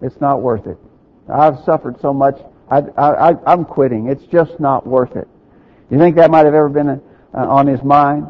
it's 0.00 0.20
not 0.20 0.40
worth 0.40 0.66
it. 0.66 0.78
I've 1.28 1.60
suffered 1.60 2.00
so 2.00 2.12
much. 2.12 2.40
I, 2.70 2.78
I, 2.96 3.52
I'm 3.52 3.64
quitting. 3.64 4.08
It's 4.08 4.24
just 4.24 4.58
not 4.58 4.86
worth 4.86 5.14
it. 5.14 5.28
You 5.90 5.98
think 5.98 6.16
that 6.16 6.30
might 6.30 6.46
have 6.46 6.54
ever 6.54 6.68
been 6.68 6.88
uh, 6.88 7.00
on 7.34 7.66
his 7.66 7.82
mind? 7.82 8.26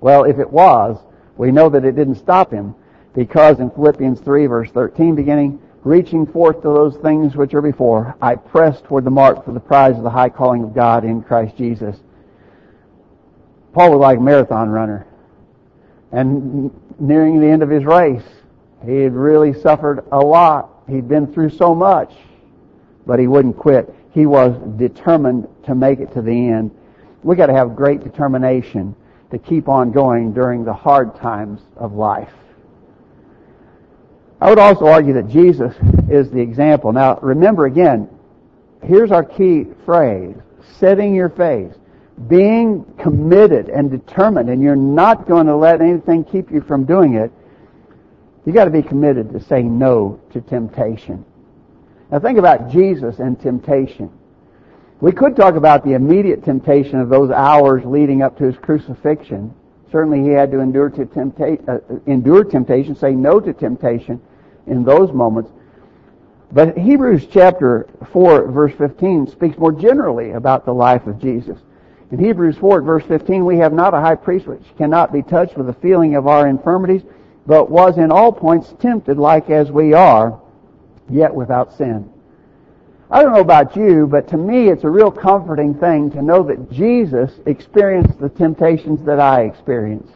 Well, 0.00 0.24
if 0.24 0.38
it 0.38 0.50
was, 0.50 0.98
we 1.36 1.50
know 1.50 1.68
that 1.70 1.84
it 1.84 1.96
didn't 1.96 2.16
stop 2.16 2.52
him 2.52 2.74
because 3.14 3.58
in 3.58 3.70
Philippians 3.70 4.20
3 4.20 4.46
verse 4.46 4.70
13 4.70 5.14
beginning, 5.14 5.60
reaching 5.88 6.26
forth 6.26 6.56
to 6.62 6.68
those 6.68 6.96
things 6.98 7.34
which 7.34 7.54
are 7.54 7.62
before, 7.62 8.14
I 8.20 8.34
press 8.34 8.80
toward 8.82 9.04
the 9.04 9.10
mark 9.10 9.44
for 9.44 9.52
the 9.52 9.60
prize 9.60 9.96
of 9.96 10.02
the 10.02 10.10
high 10.10 10.28
calling 10.28 10.62
of 10.62 10.74
God 10.74 11.04
in 11.04 11.22
Christ 11.22 11.56
Jesus. 11.56 11.96
Paul 13.72 13.92
was 13.92 14.00
like 14.00 14.18
a 14.18 14.20
marathon 14.20 14.68
runner. 14.68 15.06
And 16.12 16.70
nearing 17.00 17.40
the 17.40 17.46
end 17.46 17.62
of 17.62 17.70
his 17.70 17.84
race, 17.84 18.24
he 18.84 18.96
had 18.96 19.14
really 19.14 19.58
suffered 19.60 20.04
a 20.12 20.18
lot. 20.18 20.70
He'd 20.88 21.08
been 21.08 21.32
through 21.32 21.50
so 21.50 21.74
much, 21.74 22.12
but 23.06 23.18
he 23.18 23.26
wouldn't 23.26 23.56
quit. 23.56 23.94
He 24.12 24.26
was 24.26 24.56
determined 24.78 25.48
to 25.64 25.74
make 25.74 26.00
it 26.00 26.12
to 26.14 26.22
the 26.22 26.32
end. 26.32 26.70
We 27.22 27.34
got 27.36 27.46
to 27.46 27.54
have 27.54 27.74
great 27.74 28.04
determination 28.04 28.94
to 29.30 29.38
keep 29.38 29.68
on 29.68 29.92
going 29.92 30.32
during 30.32 30.64
the 30.64 30.72
hard 30.72 31.16
times 31.16 31.60
of 31.76 31.92
life. 31.92 32.32
I 34.40 34.48
would 34.48 34.58
also 34.58 34.86
argue 34.86 35.14
that 35.14 35.28
Jesus 35.28 35.74
is 36.08 36.30
the 36.30 36.40
example. 36.40 36.92
Now, 36.92 37.18
remember 37.20 37.66
again, 37.66 38.08
here's 38.82 39.10
our 39.10 39.24
key 39.24 39.66
phrase, 39.84 40.36
setting 40.78 41.14
your 41.14 41.28
face, 41.28 41.74
being 42.28 42.84
committed 42.98 43.68
and 43.68 43.90
determined, 43.90 44.48
and 44.48 44.62
you're 44.62 44.76
not 44.76 45.26
going 45.26 45.46
to 45.46 45.56
let 45.56 45.80
anything 45.80 46.24
keep 46.24 46.50
you 46.50 46.60
from 46.60 46.84
doing 46.84 47.14
it. 47.14 47.32
You've 48.44 48.54
got 48.54 48.66
to 48.66 48.70
be 48.70 48.82
committed 48.82 49.32
to 49.32 49.40
say 49.40 49.62
no 49.62 50.20
to 50.32 50.40
temptation. 50.40 51.24
Now 52.10 52.20
think 52.20 52.38
about 52.38 52.70
Jesus 52.70 53.18
and 53.18 53.40
temptation. 53.40 54.10
We 55.00 55.12
could 55.12 55.36
talk 55.36 55.54
about 55.54 55.84
the 55.84 55.92
immediate 55.92 56.44
temptation 56.44 56.98
of 57.00 57.08
those 57.08 57.30
hours 57.30 57.84
leading 57.84 58.22
up 58.22 58.38
to 58.38 58.44
his 58.44 58.56
crucifixion. 58.56 59.54
Certainly 59.90 60.22
he 60.22 60.30
had 60.30 60.50
to 60.52 60.60
endure, 60.60 60.90
to 60.90 61.06
tempta- 61.06 61.68
uh, 61.68 61.98
endure 62.06 62.44
temptation, 62.44 62.94
say 62.94 63.12
no 63.12 63.40
to 63.40 63.52
temptation 63.52 64.20
in 64.66 64.84
those 64.84 65.12
moments. 65.12 65.50
But 66.52 66.76
Hebrews 66.78 67.26
chapter 67.30 67.88
4 68.12 68.50
verse 68.50 68.72
15 68.74 69.26
speaks 69.28 69.58
more 69.58 69.72
generally 69.72 70.32
about 70.32 70.64
the 70.64 70.72
life 70.72 71.06
of 71.06 71.18
Jesus. 71.18 71.58
In 72.10 72.18
Hebrews 72.18 72.56
4 72.56 72.80
verse 72.82 73.04
15 73.04 73.44
we 73.44 73.58
have 73.58 73.72
not 73.72 73.92
a 73.92 74.00
high 74.00 74.14
priest 74.14 74.46
which 74.46 74.62
cannot 74.76 75.12
be 75.12 75.22
touched 75.22 75.56
with 75.56 75.66
the 75.66 75.74
feeling 75.74 76.14
of 76.14 76.26
our 76.26 76.48
infirmities, 76.48 77.02
but 77.46 77.70
was 77.70 77.98
in 77.98 78.10
all 78.10 78.32
points 78.32 78.74
tempted 78.78 79.18
like 79.18 79.50
as 79.50 79.70
we 79.70 79.92
are, 79.92 80.40
yet 81.10 81.34
without 81.34 81.72
sin. 81.76 82.10
I 83.10 83.22
don't 83.22 83.32
know 83.32 83.40
about 83.40 83.74
you, 83.74 84.06
but 84.06 84.28
to 84.28 84.36
me 84.36 84.68
it's 84.68 84.84
a 84.84 84.90
real 84.90 85.10
comforting 85.10 85.74
thing 85.74 86.10
to 86.10 86.20
know 86.20 86.42
that 86.42 86.70
Jesus 86.70 87.30
experienced 87.46 88.20
the 88.20 88.28
temptations 88.28 89.02
that 89.06 89.18
I 89.18 89.42
experience. 89.42 90.10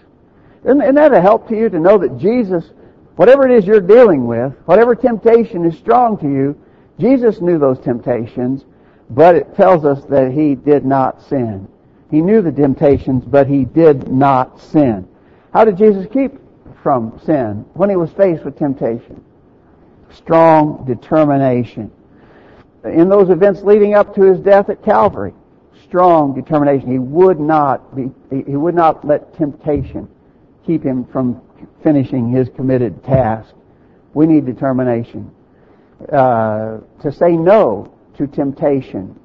Isn't, 0.64 0.82
isn't 0.82 0.94
that 0.96 1.14
a 1.14 1.20
help 1.20 1.48
to 1.48 1.56
you 1.56 1.70
to 1.70 1.80
know 1.80 1.96
that 1.96 2.18
Jesus, 2.18 2.70
whatever 3.16 3.48
it 3.48 3.56
is 3.56 3.66
you're 3.66 3.80
dealing 3.80 4.26
with, 4.26 4.52
whatever 4.66 4.94
temptation 4.94 5.64
is 5.64 5.76
strong 5.78 6.18
to 6.18 6.26
you, 6.26 6.60
Jesus 6.98 7.40
knew 7.40 7.58
those 7.58 7.80
temptations, 7.80 8.64
but 9.08 9.36
it 9.36 9.56
tells 9.56 9.86
us 9.86 10.04
that 10.04 10.30
he 10.30 10.54
did 10.54 10.84
not 10.84 11.22
sin. 11.22 11.66
He 12.10 12.20
knew 12.20 12.42
the 12.42 12.52
temptations, 12.52 13.24
but 13.24 13.46
he 13.46 13.64
did 13.64 14.08
not 14.08 14.60
sin. 14.60 15.08
How 15.54 15.64
did 15.64 15.78
Jesus 15.78 16.06
keep 16.12 16.32
from 16.82 17.18
sin 17.24 17.64
when 17.72 17.88
he 17.88 17.96
was 17.96 18.10
faced 18.10 18.44
with 18.44 18.58
temptation? 18.58 19.24
Strong 20.10 20.84
determination 20.84 21.90
in 22.84 23.08
those 23.08 23.30
events 23.30 23.62
leading 23.62 23.94
up 23.94 24.14
to 24.14 24.22
his 24.22 24.40
death 24.40 24.68
at 24.68 24.84
Calvary. 24.84 25.32
Strong 25.84 26.34
determination. 26.34 26.90
He 26.90 26.98
would 26.98 27.38
not 27.38 27.94
be, 27.94 28.10
he 28.30 28.56
would 28.56 28.74
not 28.74 29.04
let 29.04 29.34
temptation 29.36 30.08
keep 30.66 30.82
him 30.82 31.04
from 31.06 31.40
finishing 31.82 32.30
his 32.30 32.48
committed 32.56 33.04
task. 33.04 33.54
We 34.14 34.26
need 34.26 34.46
determination. 34.46 35.30
Uh, 36.10 36.78
to 37.02 37.12
say 37.12 37.36
no 37.36 37.92
to 38.16 38.26
temptation. 38.26 39.18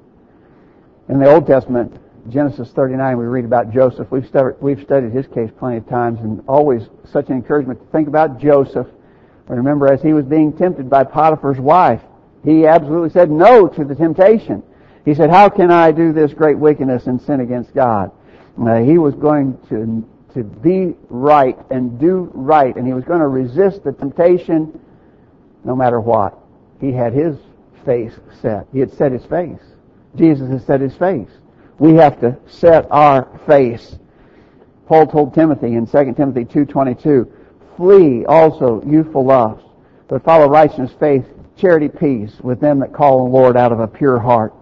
In 1.08 1.18
the 1.18 1.32
Old 1.32 1.46
Testament, 1.46 1.98
Genesis 2.28 2.70
39, 2.72 3.16
we 3.16 3.24
read 3.24 3.44
about 3.44 3.72
Joseph. 3.72 4.10
We've 4.10 4.28
we've 4.60 4.82
studied 4.82 5.12
his 5.12 5.26
case 5.26 5.50
plenty 5.58 5.78
of 5.78 5.88
times 5.88 6.20
and 6.20 6.42
always 6.46 6.82
such 7.10 7.28
an 7.28 7.36
encouragement 7.36 7.80
to 7.80 7.86
think 7.86 8.06
about 8.06 8.38
Joseph. 8.38 8.86
Remember, 9.48 9.90
as 9.90 10.02
he 10.02 10.12
was 10.12 10.26
being 10.26 10.52
tempted 10.52 10.90
by 10.90 11.04
Potiphar's 11.04 11.58
wife, 11.58 12.02
he 12.44 12.66
absolutely 12.66 13.10
said 13.10 13.30
no 13.30 13.66
to 13.68 13.84
the 13.84 13.94
temptation. 13.94 14.62
He 15.04 15.14
said, 15.14 15.30
how 15.30 15.48
can 15.48 15.70
I 15.70 15.92
do 15.92 16.12
this 16.12 16.32
great 16.32 16.58
wickedness 16.58 17.06
and 17.06 17.20
sin 17.20 17.40
against 17.40 17.74
God? 17.74 18.10
Uh, 18.60 18.78
he 18.78 18.98
was 18.98 19.14
going 19.14 19.58
to, 19.68 20.06
to 20.34 20.44
be 20.44 20.94
right 21.08 21.56
and 21.70 21.98
do 21.98 22.30
right, 22.34 22.74
and 22.76 22.86
he 22.86 22.92
was 22.92 23.04
going 23.04 23.20
to 23.20 23.28
resist 23.28 23.84
the 23.84 23.92
temptation 23.92 24.78
no 25.64 25.74
matter 25.74 26.00
what. 26.00 26.38
He 26.80 26.92
had 26.92 27.12
his 27.12 27.36
face 27.84 28.12
set. 28.40 28.66
He 28.72 28.80
had 28.80 28.92
set 28.92 29.12
his 29.12 29.24
face. 29.24 29.60
Jesus 30.16 30.48
has 30.50 30.64
set 30.64 30.80
his 30.80 30.94
face. 30.96 31.30
We 31.78 31.94
have 31.94 32.20
to 32.20 32.36
set 32.46 32.86
our 32.90 33.28
face. 33.46 33.98
Paul 34.86 35.06
told 35.06 35.34
Timothy 35.34 35.74
in 35.74 35.86
2 35.86 36.14
Timothy 36.14 36.44
2.22, 36.44 37.30
Flee 37.76 38.24
also 38.26 38.82
youthful 38.84 39.24
lusts 39.24 39.68
but 40.08 40.24
follow 40.24 40.48
righteousness, 40.48 40.90
faith, 40.98 41.24
charity, 41.58 41.88
peace 41.88 42.32
with 42.40 42.60
them 42.60 42.80
that 42.80 42.92
call 42.92 43.20
on 43.20 43.30
the 43.30 43.36
Lord 43.36 43.56
out 43.56 43.72
of 43.72 43.80
a 43.80 43.86
pure 43.86 44.18
heart. 44.18 44.54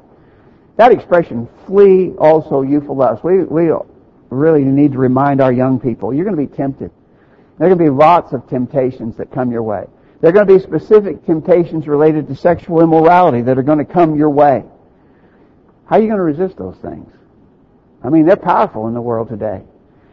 That 0.77 0.93
expression, 0.93 1.49
flee 1.67 2.13
also 2.19 2.63
youthful 2.63 2.97
lust. 2.97 3.25
We, 3.25 3.45
we 3.45 3.71
really 4.31 4.65
need 4.65 4.93
to 4.93 4.99
remind 4.99 5.41
our 5.41 5.53
young 5.53 5.81
people, 5.81 6.13
you're 6.13 6.25
going 6.25 6.37
to 6.37 6.47
be 6.47 6.55
tempted. 6.55 6.91
There 7.59 7.67
are 7.67 7.75
going 7.75 7.79
to 7.79 7.93
be 7.93 7.97
lots 7.97 8.33
of 8.33 8.47
temptations 8.49 9.17
that 9.17 9.31
come 9.31 9.51
your 9.51 9.63
way. 9.63 9.87
There 10.21 10.31
are 10.31 10.33
going 10.33 10.47
to 10.47 10.55
be 10.55 10.61
specific 10.61 11.25
temptations 11.25 11.87
related 11.87 12.27
to 12.29 12.37
sexual 12.37 12.83
immorality 12.83 13.43
that 13.43 13.59
are 13.59 13.63
going 13.63 13.79
to 13.79 13.85
come 13.85 14.17
your 14.17 14.31
way. 14.31 14.65
How 15.87 15.97
are 15.97 16.01
you 16.01 16.09
going 16.09 16.19
to 16.19 16.23
resist 16.23 16.57
those 16.57 16.77
things? 16.77 17.11
I 18.03 18.09
mean, 18.09 18.27
they're 18.27 18.37
powerful 18.37 18.89
in 18.89 18.95
the 18.95 19.01
world 19.01 19.29
today. 19.29 19.63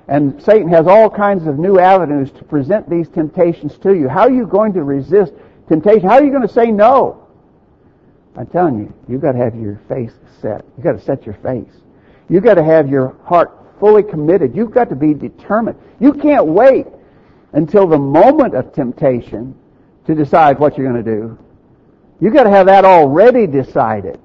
And 0.08 0.42
Satan 0.44 0.68
has 0.70 0.88
all 0.88 1.10
kinds 1.10 1.48
of 1.48 1.58
new 1.58 1.80
avenues 1.80 2.32
to 2.32 2.44
present 2.44 2.90
these 2.90 3.08
temptations 3.08 3.78
to 3.80 3.94
you. 3.94 4.10
How 4.10 4.22
are 4.22 4.32
you 4.32 4.46
going 4.46 4.74
to 4.74 4.84
resist 4.84 5.34
temptation? 5.68 6.08
How 6.08 6.16
are 6.16 6.24
you 6.24 6.32
going 6.32 6.48
to 6.48 6.54
say 6.54 6.72
no? 6.72 7.28
I'm 8.36 8.48
telling 8.48 8.80
you, 8.80 8.94
you've 9.08 9.22
got 9.22 9.34
to 9.34 9.38
have 9.38 9.56
your 9.56 9.80
face 9.88 10.14
set. 10.42 10.66
You've 10.76 10.84
got 10.84 10.94
to 10.94 11.02
set 11.02 11.26
your 11.26 11.36
face. 11.36 11.72
You've 12.30 12.44
got 12.44 12.56
to 12.56 12.64
have 12.64 12.90
your 12.90 13.16
heart 13.26 13.52
fully 13.80 14.04
committed. 14.04 14.56
You've 14.56 14.72
got 14.72 14.90
to 14.90 14.96
be 14.96 15.14
determined. 15.14 15.78
You 16.00 16.14
can't 16.14 16.46
wait 16.48 16.88
until 17.52 17.88
the 17.88 17.98
moment 17.98 18.56
of 18.56 18.74
temptation 18.74 19.56
to 20.08 20.16
decide 20.16 20.60
what 20.60 20.78
you're 20.78 20.92
going 20.92 21.04
to 21.04 21.12
do. 21.12 21.38
You've 22.20 22.34
got 22.34 22.44
to 22.44 22.50
have 22.50 22.68
that 22.68 22.86
already 22.86 23.48
decided. 23.48 24.20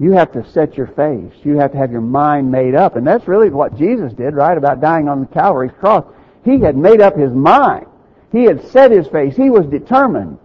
You 0.00 0.12
have 0.12 0.32
to 0.32 0.48
set 0.50 0.76
your 0.76 0.86
face. 0.86 1.32
You 1.42 1.58
have 1.58 1.72
to 1.72 1.78
have 1.78 1.90
your 1.90 2.00
mind 2.00 2.50
made 2.50 2.74
up. 2.74 2.96
And 2.96 3.06
that's 3.06 3.26
really 3.26 3.50
what 3.50 3.76
Jesus 3.76 4.12
did, 4.12 4.34
right, 4.34 4.56
about 4.56 4.80
dying 4.80 5.08
on 5.08 5.20
the 5.20 5.26
Calvary's 5.26 5.72
cross. 5.80 6.04
He 6.44 6.60
had 6.60 6.76
made 6.76 7.00
up 7.00 7.16
his 7.16 7.32
mind. 7.32 7.86
He 8.30 8.44
had 8.44 8.64
set 8.68 8.90
his 8.90 9.08
face. 9.08 9.36
He 9.36 9.50
was 9.50 9.66
determined. 9.66 10.38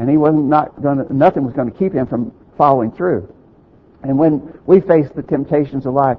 And 0.00 0.08
he 0.08 0.16
wasn't 0.16 0.46
not 0.46 0.80
going 0.80 1.04
nothing 1.10 1.44
was 1.44 1.52
going 1.52 1.70
to 1.70 1.78
keep 1.78 1.92
him 1.92 2.06
from 2.06 2.32
following 2.56 2.90
through. 2.90 3.30
And 4.02 4.18
when 4.18 4.58
we 4.64 4.80
face 4.80 5.10
the 5.14 5.22
temptations 5.22 5.84
of 5.84 5.92
life, 5.92 6.16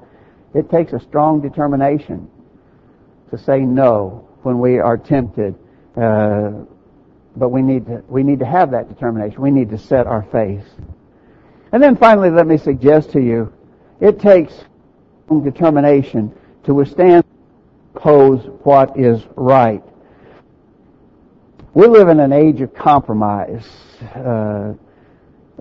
it 0.53 0.69
takes 0.69 0.93
a 0.93 0.99
strong 0.99 1.41
determination 1.41 2.29
to 3.31 3.39
say 3.39 3.61
no 3.61 4.27
when 4.43 4.59
we 4.59 4.77
are 4.77 4.99
tempted. 4.99 5.55
Uh, 5.97 6.51
but 7.35 7.49
we 7.49 7.63
need 7.63 7.87
to 7.87 8.03
we 8.07 8.21
need 8.21 8.37
to 8.37 8.45
have 8.45 8.69
that 8.69 8.87
determination. 8.87 9.41
We 9.41 9.49
need 9.49 9.71
to 9.71 9.79
set 9.79 10.05
our 10.05 10.21
face. 10.31 10.67
And 11.71 11.81
then 11.81 11.95
finally, 11.95 12.29
let 12.29 12.45
me 12.45 12.57
suggest 12.57 13.09
to 13.13 13.19
you, 13.19 13.51
it 13.99 14.19
takes 14.19 14.53
determination 15.43 16.31
to 16.65 16.75
withstand, 16.75 17.23
oppose 17.95 18.45
what 18.61 18.99
is 18.99 19.25
right. 19.35 19.81
We 21.73 21.87
live 21.87 22.09
in 22.09 22.19
an 22.19 22.33
age 22.33 22.59
of 22.59 22.73
compromise, 22.73 23.65
uh, 24.13 24.73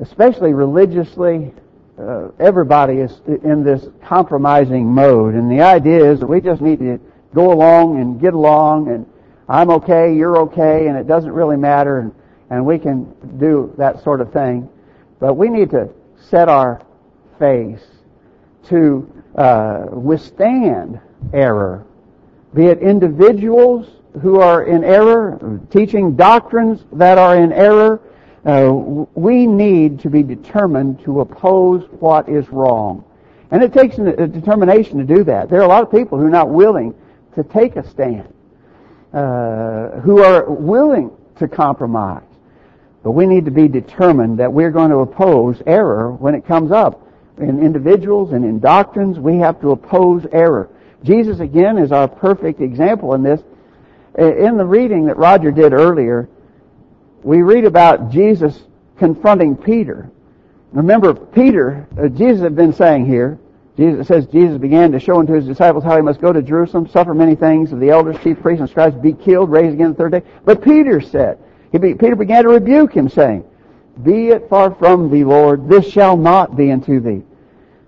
especially 0.03 0.53
religiously. 0.53 1.55
Uh, 1.96 2.31
everybody 2.40 2.94
is 2.94 3.20
in 3.27 3.62
this 3.62 3.87
compromising 4.03 4.87
mode, 4.87 5.35
and 5.35 5.49
the 5.49 5.61
idea 5.61 6.11
is 6.11 6.18
that 6.18 6.27
we 6.27 6.40
just 6.40 6.61
need 6.61 6.81
to 6.81 6.99
go 7.33 7.53
along 7.53 8.01
and 8.01 8.20
get 8.20 8.35
along, 8.35 8.88
and 8.88 9.07
I'm 9.49 9.70
okay, 9.70 10.12
you're 10.12 10.37
okay, 10.38 10.88
and 10.88 10.99
it 10.99 11.07
doesn't 11.07 11.31
really 11.31 11.57
matter, 11.57 12.01
and, 12.01 12.12
and 12.51 12.66
we 12.66 12.81
can 12.81 13.14
do 13.38 13.73
that 13.79 14.03
sort 14.03 14.20
of 14.20 14.33
thing. 14.33 14.68
But 15.20 15.35
we 15.35 15.49
need 15.49 15.70
to 15.70 15.90
set 16.18 16.49
our 16.49 16.83
face 17.38 17.87
to 18.64 19.23
uh, 19.37 19.87
withstand 19.92 20.99
error, 21.33 21.87
be 22.53 22.66
it 22.66 22.81
individuals 22.81 23.99
who 24.20 24.40
are 24.40 24.64
in 24.64 24.85
error, 24.85 25.61
teaching 25.70 26.16
doctrines 26.16 26.85
that 26.92 27.18
are 27.18 27.37
in 27.37 27.53
error. 27.53 28.01
Uh, 28.44 28.73
we 29.14 29.46
need 29.46 30.01
to 30.01 30.11
be 30.11 30.23
determined 30.23 31.03
to 31.05 31.20
oppose 31.20 31.87
what 32.01 32.29
is 32.29 32.49
wrong. 32.49 33.05
And 33.51 33.62
it 33.62 33.73
takes 33.73 33.99
a 33.99 34.27
determination 34.27 34.99
to 34.99 35.05
do 35.05 35.25
that. 35.25 35.51
There 35.51 35.61
are 35.61 35.64
a 35.64 35.68
lot 35.68 35.83
of 35.83 35.90
people 35.90 36.18
who 36.18 36.27
are 36.27 36.31
not 36.31 36.49
willing 36.49 36.94
to 37.35 37.42
take 37.42 37.77
a 37.77 37.88
stand, 37.88 38.33
uh, 39.12 40.01
who 40.01 40.23
are 40.23 40.49
willing 40.49 41.11
to 41.37 41.49
compromise. 41.49 42.23
But 43.03 43.12
we 43.12 43.27
need 43.27 43.44
to 43.46 43.51
be 43.51 43.66
determined 43.66 44.38
that 44.38 44.53
we're 44.53 44.70
going 44.70 44.90
to 44.90 44.99
oppose 44.99 45.62
error 45.66 46.12
when 46.12 46.35
it 46.35 46.46
comes 46.46 46.70
up. 46.70 47.07
In 47.38 47.62
individuals 47.62 48.33
and 48.33 48.44
in 48.44 48.61
doctrines, 48.61 49.18
we 49.18 49.38
have 49.38 49.61
to 49.62 49.70
oppose 49.70 50.27
error. 50.33 50.68
Jesus, 51.03 51.40
again, 51.40 51.79
is 51.79 51.92
our 51.92 52.07
perfect 52.07 52.61
example 52.61 53.14
in 53.14 53.23
this. 53.23 53.40
In 54.18 54.57
the 54.57 54.64
reading 54.64 55.07
that 55.07 55.16
Roger 55.16 55.51
did 55.51 55.73
earlier, 55.73 56.29
we 57.23 57.42
read 57.42 57.64
about 57.64 58.11
Jesus 58.11 58.62
confronting 58.99 59.57
Peter. 59.57 60.11
Remember, 60.73 61.14
Peter, 61.14 61.87
uh, 61.99 62.09
Jesus 62.09 62.42
had 62.42 62.57
been 62.57 62.73
saying 62.73 63.07
here, 63.07 63.38
Jesus 63.77 64.09
says 64.09 64.27
Jesus 64.27 64.59
began 64.59 64.92
to 64.92 65.01
show 65.01 65.18
unto 65.18 65.33
his 65.33 65.46
disciples 65.46 65.85
how 65.85 65.96
he 65.96 66.03
must 66.03 66.20
go 66.20 66.33
to 66.33 66.42
Jerusalem, 66.42 66.87
suffer 66.88 67.14
many 67.14 67.35
things 67.35 67.73
of 67.73 67.81
the 67.81 67.90
elders, 67.90 68.16
chief 68.23 68.40
priests, 68.40 68.61
and 68.61 68.68
scribes, 68.68 68.94
be 68.96 69.12
killed, 69.12 69.51
raised 69.51 69.75
again 69.75 69.90
the 69.90 69.96
third 69.96 70.12
day. 70.12 70.23
But 70.44 70.62
Peter 70.62 71.01
said, 71.01 71.38
be, 71.73 71.94
Peter 71.94 72.16
began 72.16 72.44
to 72.44 72.51
rebuke 72.51 72.92
him, 72.92 73.09
saying, 73.09 73.44
Be 74.03 74.29
it 74.29 74.49
far 74.49 74.75
from 74.75 75.11
thee, 75.11 75.25
Lord, 75.25 75.68
this 75.68 75.88
shall 75.88 76.16
not 76.16 76.57
be 76.57 76.70
unto 76.70 77.01
thee. 77.01 77.23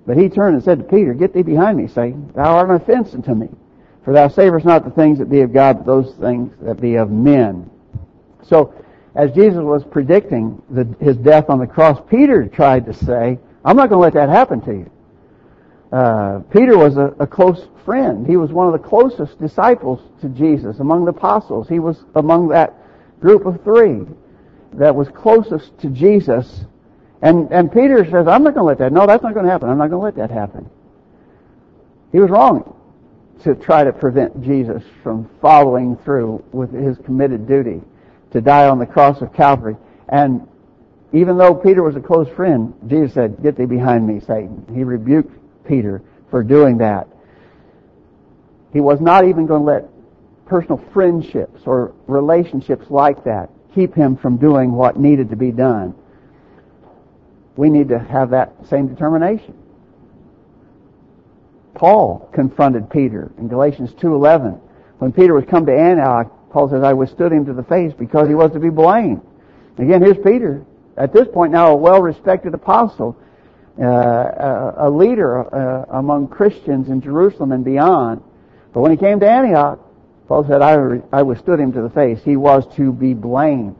But 0.06 0.16
he 0.16 0.28
turned 0.28 0.54
and 0.54 0.64
said 0.64 0.78
to 0.78 0.84
Peter, 0.84 1.14
Get 1.14 1.34
thee 1.34 1.42
behind 1.42 1.78
me, 1.78 1.88
Satan. 1.88 2.32
Thou 2.34 2.56
art 2.56 2.70
an 2.70 2.76
offense 2.76 3.14
unto 3.14 3.34
me. 3.34 3.48
For 4.04 4.12
thou 4.12 4.28
savorest 4.28 4.64
not 4.64 4.84
the 4.84 4.90
things 4.90 5.18
that 5.18 5.30
be 5.30 5.40
of 5.40 5.52
God, 5.52 5.78
but 5.78 5.86
those 5.86 6.14
things 6.16 6.52
that 6.62 6.80
be 6.80 6.96
of 6.96 7.10
men. 7.10 7.70
So, 8.42 8.74
as 9.14 9.30
Jesus 9.32 9.60
was 9.60 9.84
predicting 9.84 10.60
the, 10.70 10.96
his 11.00 11.16
death 11.16 11.48
on 11.48 11.58
the 11.58 11.66
cross, 11.66 12.00
Peter 12.08 12.46
tried 12.46 12.86
to 12.86 12.94
say, 12.94 13.38
I'm 13.64 13.76
not 13.76 13.90
going 13.90 13.98
to 13.98 13.98
let 13.98 14.14
that 14.14 14.28
happen 14.28 14.60
to 14.62 14.72
you. 14.72 14.90
Uh, 15.92 16.40
Peter 16.50 16.76
was 16.76 16.96
a, 16.96 17.14
a, 17.20 17.26
close 17.26 17.68
friend. 17.84 18.26
He 18.26 18.38
was 18.38 18.50
one 18.50 18.66
of 18.66 18.72
the 18.72 18.88
closest 18.88 19.38
disciples 19.38 20.00
to 20.22 20.30
Jesus 20.30 20.78
among 20.80 21.04
the 21.04 21.10
apostles. 21.10 21.68
He 21.68 21.78
was 21.78 22.02
among 22.14 22.48
that 22.48 22.74
group 23.20 23.44
of 23.44 23.62
three 23.62 24.00
that 24.72 24.96
was 24.96 25.08
closest 25.10 25.78
to 25.80 25.90
Jesus. 25.90 26.64
And, 27.20 27.52
and 27.52 27.70
Peter 27.70 28.04
says, 28.04 28.26
I'm 28.26 28.42
not 28.42 28.54
going 28.54 28.54
to 28.54 28.62
let 28.62 28.78
that. 28.78 28.90
No, 28.90 29.06
that's 29.06 29.22
not 29.22 29.34
going 29.34 29.44
to 29.44 29.52
happen. 29.52 29.68
I'm 29.68 29.76
not 29.76 29.90
going 29.90 30.00
to 30.00 30.04
let 30.04 30.16
that 30.16 30.30
happen. 30.34 30.70
He 32.10 32.18
was 32.18 32.30
wrong 32.30 32.74
to 33.44 33.54
try 33.54 33.84
to 33.84 33.92
prevent 33.92 34.42
Jesus 34.42 34.82
from 35.02 35.28
following 35.40 35.96
through 36.04 36.44
with 36.52 36.72
his 36.72 36.96
committed 37.04 37.46
duty 37.48 37.80
to 38.32 38.40
die 38.40 38.68
on 38.68 38.78
the 38.78 38.86
cross 38.86 39.20
of 39.20 39.32
Calvary. 39.32 39.76
And 40.08 40.46
even 41.12 41.36
though 41.36 41.54
Peter 41.54 41.82
was 41.82 41.96
a 41.96 42.00
close 42.00 42.28
friend, 42.36 42.74
Jesus 42.86 43.14
said, 43.14 43.42
Get 43.42 43.56
thee 43.56 43.66
behind 43.66 44.06
me, 44.06 44.20
Satan. 44.20 44.64
He 44.74 44.84
rebuked 44.84 45.32
Peter 45.66 46.02
for 46.30 46.42
doing 46.42 46.78
that. 46.78 47.08
He 48.72 48.80
was 48.80 49.00
not 49.00 49.26
even 49.26 49.46
going 49.46 49.60
to 49.60 49.66
let 49.66 49.88
personal 50.46 50.82
friendships 50.92 51.62
or 51.66 51.94
relationships 52.06 52.86
like 52.90 53.24
that 53.24 53.50
keep 53.74 53.94
him 53.94 54.16
from 54.16 54.36
doing 54.36 54.72
what 54.72 54.98
needed 54.98 55.30
to 55.30 55.36
be 55.36 55.50
done. 55.50 55.94
We 57.56 57.68
need 57.68 57.88
to 57.88 57.98
have 57.98 58.30
that 58.30 58.54
same 58.68 58.88
determination. 58.88 59.61
Paul 61.82 62.30
confronted 62.32 62.90
Peter 62.90 63.32
in 63.38 63.48
Galatians 63.48 63.90
2.11. 63.94 64.60
When 65.00 65.10
Peter 65.10 65.34
was 65.34 65.44
come 65.46 65.66
to 65.66 65.76
Antioch, 65.76 66.30
Paul 66.52 66.70
says, 66.70 66.84
I 66.84 66.92
withstood 66.92 67.32
him 67.32 67.44
to 67.46 67.52
the 67.52 67.64
face 67.64 67.92
because 67.92 68.28
he 68.28 68.36
was 68.36 68.52
to 68.52 68.60
be 68.60 68.70
blamed. 68.70 69.20
Again, 69.78 70.00
here's 70.00 70.18
Peter, 70.18 70.64
at 70.96 71.12
this 71.12 71.26
point 71.26 71.50
now 71.50 71.72
a 71.72 71.74
well-respected 71.74 72.54
apostle, 72.54 73.16
uh, 73.80 74.74
a, 74.76 74.88
leader 74.88 75.52
uh, 75.52 75.98
among 75.98 76.28
Christians 76.28 76.88
in 76.88 77.00
Jerusalem 77.00 77.50
and 77.50 77.64
beyond. 77.64 78.22
But 78.72 78.82
when 78.82 78.92
he 78.92 78.96
came 78.96 79.18
to 79.18 79.28
Antioch, 79.28 79.80
Paul 80.28 80.46
said, 80.46 80.62
I, 80.62 81.02
I 81.12 81.22
withstood 81.22 81.58
him 81.58 81.72
to 81.72 81.82
the 81.82 81.90
face. 81.90 82.22
He 82.22 82.36
was 82.36 82.64
to 82.76 82.92
be 82.92 83.12
blamed. 83.12 83.74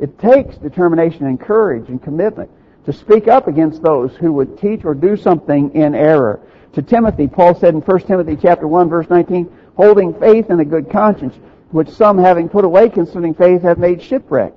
It 0.00 0.18
takes 0.18 0.56
determination 0.56 1.26
and 1.26 1.40
courage 1.40 1.88
and 1.88 2.02
commitment 2.02 2.50
to 2.86 2.92
speak 2.92 3.28
up 3.28 3.46
against 3.46 3.80
those 3.80 4.16
who 4.16 4.32
would 4.32 4.58
teach 4.58 4.84
or 4.84 4.94
do 4.94 5.16
something 5.16 5.72
in 5.76 5.94
error. 5.94 6.40
To 6.74 6.82
Timothy, 6.82 7.28
Paul 7.28 7.54
said 7.54 7.74
in 7.74 7.80
1 7.80 8.00
Timothy 8.00 8.36
chapter 8.40 8.66
1 8.66 8.88
verse 8.88 9.08
19, 9.08 9.50
holding 9.76 10.14
faith 10.18 10.50
and 10.50 10.60
a 10.60 10.64
good 10.64 10.90
conscience, 10.90 11.34
which 11.70 11.88
some 11.88 12.18
having 12.18 12.48
put 12.48 12.64
away 12.64 12.88
concerning 12.88 13.34
faith 13.34 13.62
have 13.62 13.78
made 13.78 14.02
shipwreck, 14.02 14.52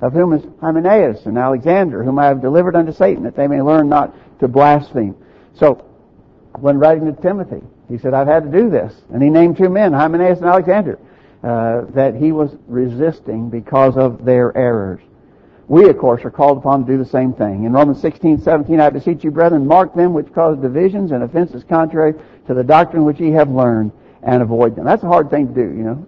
of 0.00 0.12
whom 0.12 0.32
is 0.32 0.44
Hymenaeus 0.60 1.26
and 1.26 1.38
Alexander, 1.38 2.02
whom 2.04 2.18
I 2.18 2.26
have 2.26 2.40
delivered 2.40 2.76
unto 2.76 2.92
Satan, 2.92 3.24
that 3.24 3.36
they 3.36 3.46
may 3.46 3.62
learn 3.62 3.88
not 3.88 4.14
to 4.40 4.48
blaspheme. 4.48 5.16
So, 5.54 5.84
when 6.60 6.78
writing 6.78 7.12
to 7.12 7.22
Timothy, 7.22 7.62
he 7.88 7.98
said, 7.98 8.14
I've 8.14 8.26
had 8.26 8.44
to 8.44 8.50
do 8.50 8.70
this. 8.70 8.94
And 9.12 9.22
he 9.22 9.30
named 9.30 9.56
two 9.56 9.68
men, 9.68 9.92
Hymenaeus 9.92 10.38
and 10.38 10.48
Alexander, 10.48 10.98
uh, 11.42 11.82
that 11.90 12.14
he 12.14 12.32
was 12.32 12.56
resisting 12.66 13.50
because 13.50 13.96
of 13.96 14.24
their 14.24 14.56
errors. 14.56 15.00
We, 15.68 15.88
of 15.88 15.98
course, 15.98 16.24
are 16.24 16.30
called 16.30 16.58
upon 16.58 16.86
to 16.86 16.92
do 16.92 16.98
the 16.98 17.08
same 17.08 17.32
thing. 17.32 17.64
In 17.64 17.72
Romans 17.72 18.00
16, 18.00 18.40
17, 18.40 18.78
I 18.80 18.90
beseech 18.90 19.24
you, 19.24 19.32
brethren, 19.32 19.66
mark 19.66 19.94
them 19.94 20.12
which 20.12 20.32
cause 20.32 20.56
divisions 20.58 21.10
and 21.10 21.24
offenses 21.24 21.64
contrary 21.64 22.14
to 22.46 22.54
the 22.54 22.62
doctrine 22.62 23.04
which 23.04 23.18
ye 23.18 23.30
have 23.32 23.50
learned, 23.50 23.90
and 24.22 24.42
avoid 24.42 24.76
them. 24.76 24.84
That's 24.84 25.02
a 25.02 25.08
hard 25.08 25.30
thing 25.30 25.48
to 25.48 25.54
do, 25.54 25.60
you 25.60 25.84
know. 25.84 26.06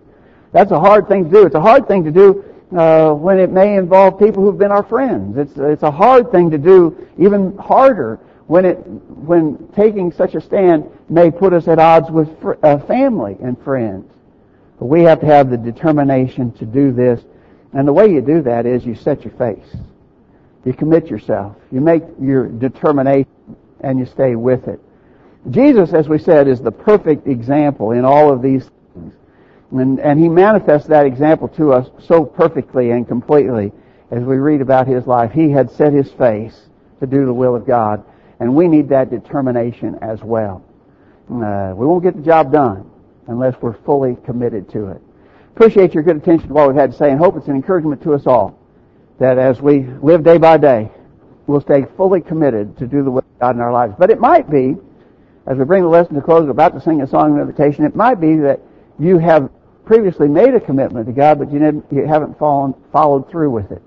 That's 0.52 0.70
a 0.70 0.78
hard 0.78 1.08
thing 1.08 1.24
to 1.24 1.30
do. 1.30 1.46
It's 1.46 1.54
a 1.54 1.60
hard 1.60 1.88
thing 1.88 2.04
to 2.04 2.10
do 2.10 2.44
uh, 2.76 3.12
when 3.12 3.38
it 3.38 3.50
may 3.50 3.76
involve 3.76 4.18
people 4.18 4.42
who've 4.42 4.58
been 4.58 4.72
our 4.72 4.82
friends. 4.82 5.36
It's 5.36 5.52
it's 5.56 5.82
a 5.82 5.90
hard 5.90 6.30
thing 6.30 6.50
to 6.50 6.58
do, 6.58 7.06
even 7.18 7.56
harder 7.58 8.18
when 8.46 8.64
it 8.64 8.76
when 8.76 9.68
taking 9.76 10.10
such 10.12 10.34
a 10.34 10.40
stand 10.40 10.84
may 11.08 11.30
put 11.30 11.52
us 11.52 11.68
at 11.68 11.78
odds 11.78 12.10
with 12.10 12.28
fr- 12.40 12.54
uh, 12.62 12.78
family 12.80 13.36
and 13.42 13.58
friends. 13.62 14.10
But 14.78 14.86
we 14.86 15.02
have 15.02 15.20
to 15.20 15.26
have 15.26 15.50
the 15.50 15.56
determination 15.56 16.52
to 16.52 16.64
do 16.64 16.92
this, 16.92 17.20
and 17.72 17.86
the 17.86 17.92
way 17.92 18.10
you 18.10 18.20
do 18.20 18.42
that 18.42 18.66
is 18.66 18.84
you 18.84 18.94
set 18.94 19.24
your 19.24 19.34
face, 19.34 19.76
you 20.64 20.72
commit 20.72 21.08
yourself, 21.08 21.56
you 21.70 21.80
make 21.80 22.02
your 22.20 22.48
determination, 22.48 23.30
and 23.80 23.98
you 23.98 24.06
stay 24.06 24.34
with 24.34 24.68
it. 24.68 24.80
Jesus, 25.50 25.92
as 25.92 26.08
we 26.08 26.18
said, 26.18 26.48
is 26.48 26.60
the 26.60 26.72
perfect 26.72 27.26
example 27.26 27.92
in 27.92 28.04
all 28.04 28.32
of 28.32 28.42
these 28.42 28.68
things. 28.94 29.14
And, 29.70 30.00
and 30.00 30.18
he 30.18 30.28
manifests 30.28 30.88
that 30.88 31.06
example 31.06 31.48
to 31.48 31.72
us 31.72 31.88
so 32.06 32.24
perfectly 32.24 32.90
and 32.90 33.06
completely 33.06 33.72
as 34.10 34.22
we 34.22 34.36
read 34.36 34.60
about 34.60 34.86
his 34.86 35.06
life. 35.06 35.30
He 35.32 35.50
had 35.50 35.70
set 35.70 35.92
his 35.92 36.10
face 36.12 36.68
to 37.00 37.06
do 37.06 37.26
the 37.26 37.32
will 37.32 37.54
of 37.54 37.66
God, 37.66 38.04
and 38.40 38.54
we 38.54 38.66
need 38.66 38.88
that 38.88 39.10
determination 39.10 39.98
as 40.00 40.22
well. 40.22 40.64
Uh, 41.30 41.74
we 41.76 41.86
won't 41.86 42.02
get 42.02 42.16
the 42.16 42.22
job 42.22 42.50
done 42.50 42.90
unless 43.26 43.54
we're 43.60 43.76
fully 43.84 44.16
committed 44.24 44.70
to 44.70 44.88
it. 44.88 45.02
Appreciate 45.58 45.92
your 45.92 46.04
good 46.04 46.18
attention 46.18 46.46
to 46.46 46.54
what 46.54 46.68
we've 46.68 46.76
had 46.76 46.92
to 46.92 46.96
say, 46.96 47.10
and 47.10 47.18
hope 47.18 47.36
it's 47.36 47.48
an 47.48 47.56
encouragement 47.56 48.00
to 48.04 48.14
us 48.14 48.28
all 48.28 48.56
that 49.18 49.38
as 49.38 49.60
we 49.60 49.80
live 50.00 50.22
day 50.22 50.38
by 50.38 50.56
day, 50.56 50.88
we'll 51.48 51.60
stay 51.60 51.84
fully 51.96 52.20
committed 52.20 52.78
to 52.78 52.86
do 52.86 53.02
the 53.02 53.10
will 53.10 53.18
of 53.18 53.38
God 53.40 53.56
in 53.56 53.60
our 53.60 53.72
lives. 53.72 53.92
But 53.98 54.08
it 54.10 54.20
might 54.20 54.48
be, 54.48 54.76
as 55.48 55.58
we 55.58 55.64
bring 55.64 55.82
the 55.82 55.88
lesson 55.88 56.14
to 56.14 56.20
close, 56.20 56.44
we're 56.44 56.52
about 56.52 56.74
to 56.74 56.80
sing 56.80 57.02
a 57.02 57.08
song 57.08 57.34
of 57.34 57.40
invitation, 57.40 57.84
it 57.84 57.96
might 57.96 58.20
be 58.20 58.36
that 58.36 58.60
you 59.00 59.18
have 59.18 59.50
previously 59.84 60.28
made 60.28 60.54
a 60.54 60.60
commitment 60.60 61.06
to 61.06 61.12
God, 61.12 61.40
but 61.40 61.50
you, 61.50 61.84
you 61.90 62.06
haven't 62.06 62.38
fallen, 62.38 62.72
followed 62.92 63.28
through 63.28 63.50
with 63.50 63.72
it. 63.72 63.82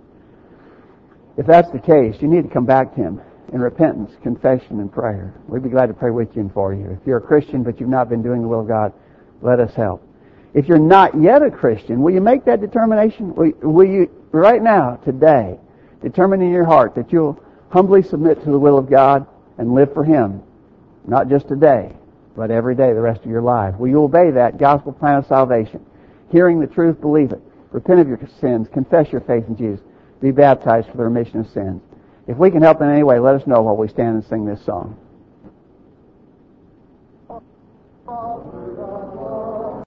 If 1.37 1.45
that's 1.45 1.71
the 1.71 1.79
case, 1.79 2.21
you 2.21 2.27
need 2.27 2.43
to 2.43 2.49
come 2.49 2.65
back 2.65 2.95
to 2.95 3.01
Him 3.01 3.21
in 3.53 3.61
repentance, 3.61 4.11
confession, 4.21 4.81
and 4.81 4.91
prayer. 4.91 5.33
We'd 5.47 5.63
be 5.63 5.69
glad 5.69 5.85
to 5.85 5.93
pray 5.93 6.11
with 6.11 6.35
you 6.35 6.41
and 6.41 6.53
for 6.53 6.73
you. 6.73 6.97
If 7.01 7.07
you're 7.07 7.19
a 7.19 7.21
Christian 7.21 7.63
but 7.63 7.79
you've 7.79 7.87
not 7.87 8.09
been 8.09 8.21
doing 8.21 8.41
the 8.41 8.49
will 8.49 8.59
of 8.59 8.67
God, 8.67 8.91
let 9.41 9.61
us 9.61 9.73
help. 9.73 10.05
If 10.53 10.67
you're 10.67 10.79
not 10.79 11.19
yet 11.19 11.41
a 11.41 11.49
Christian, 11.49 12.01
will 12.01 12.13
you 12.13 12.21
make 12.21 12.45
that 12.45 12.61
determination? 12.61 13.33
Will, 13.35 13.53
will 13.61 13.87
you, 13.87 14.09
right 14.31 14.61
now, 14.61 14.97
today, 15.05 15.57
determine 16.01 16.41
in 16.41 16.51
your 16.51 16.65
heart 16.65 16.95
that 16.95 17.11
you'll 17.11 17.41
humbly 17.69 18.03
submit 18.03 18.43
to 18.43 18.51
the 18.51 18.59
will 18.59 18.77
of 18.77 18.89
God 18.89 19.25
and 19.57 19.73
live 19.73 19.93
for 19.93 20.03
Him, 20.03 20.41
not 21.07 21.29
just 21.29 21.47
today, 21.47 21.93
but 22.35 22.51
every 22.51 22.75
day 22.75 22.93
the 22.93 23.01
rest 23.01 23.23
of 23.23 23.31
your 23.31 23.41
life? 23.41 23.75
Will 23.77 23.89
you 23.89 24.03
obey 24.03 24.31
that 24.31 24.57
gospel 24.57 24.91
plan 24.91 25.19
of 25.19 25.25
salvation? 25.27 25.85
Hearing 26.31 26.59
the 26.59 26.67
truth, 26.67 26.99
believe 26.99 27.31
it. 27.31 27.41
Repent 27.71 27.99
of 27.99 28.07
your 28.07 28.19
sins. 28.39 28.67
Confess 28.73 29.11
your 29.11 29.21
faith 29.21 29.45
in 29.47 29.55
Jesus. 29.55 29.83
Be 30.21 30.31
baptized 30.31 30.89
for 30.89 30.97
the 30.97 31.03
remission 31.03 31.39
of 31.39 31.49
sins. 31.49 31.81
If 32.27 32.37
we 32.37 32.51
can 32.51 32.61
help 32.61 32.81
in 32.81 32.89
any 32.89 33.03
way, 33.03 33.19
let 33.19 33.35
us 33.35 33.47
know 33.47 33.61
while 33.61 33.77
we 33.77 33.87
stand 33.87 34.15
and 34.15 34.25
sing 34.25 34.45
this 34.45 34.63
song. 34.65 34.97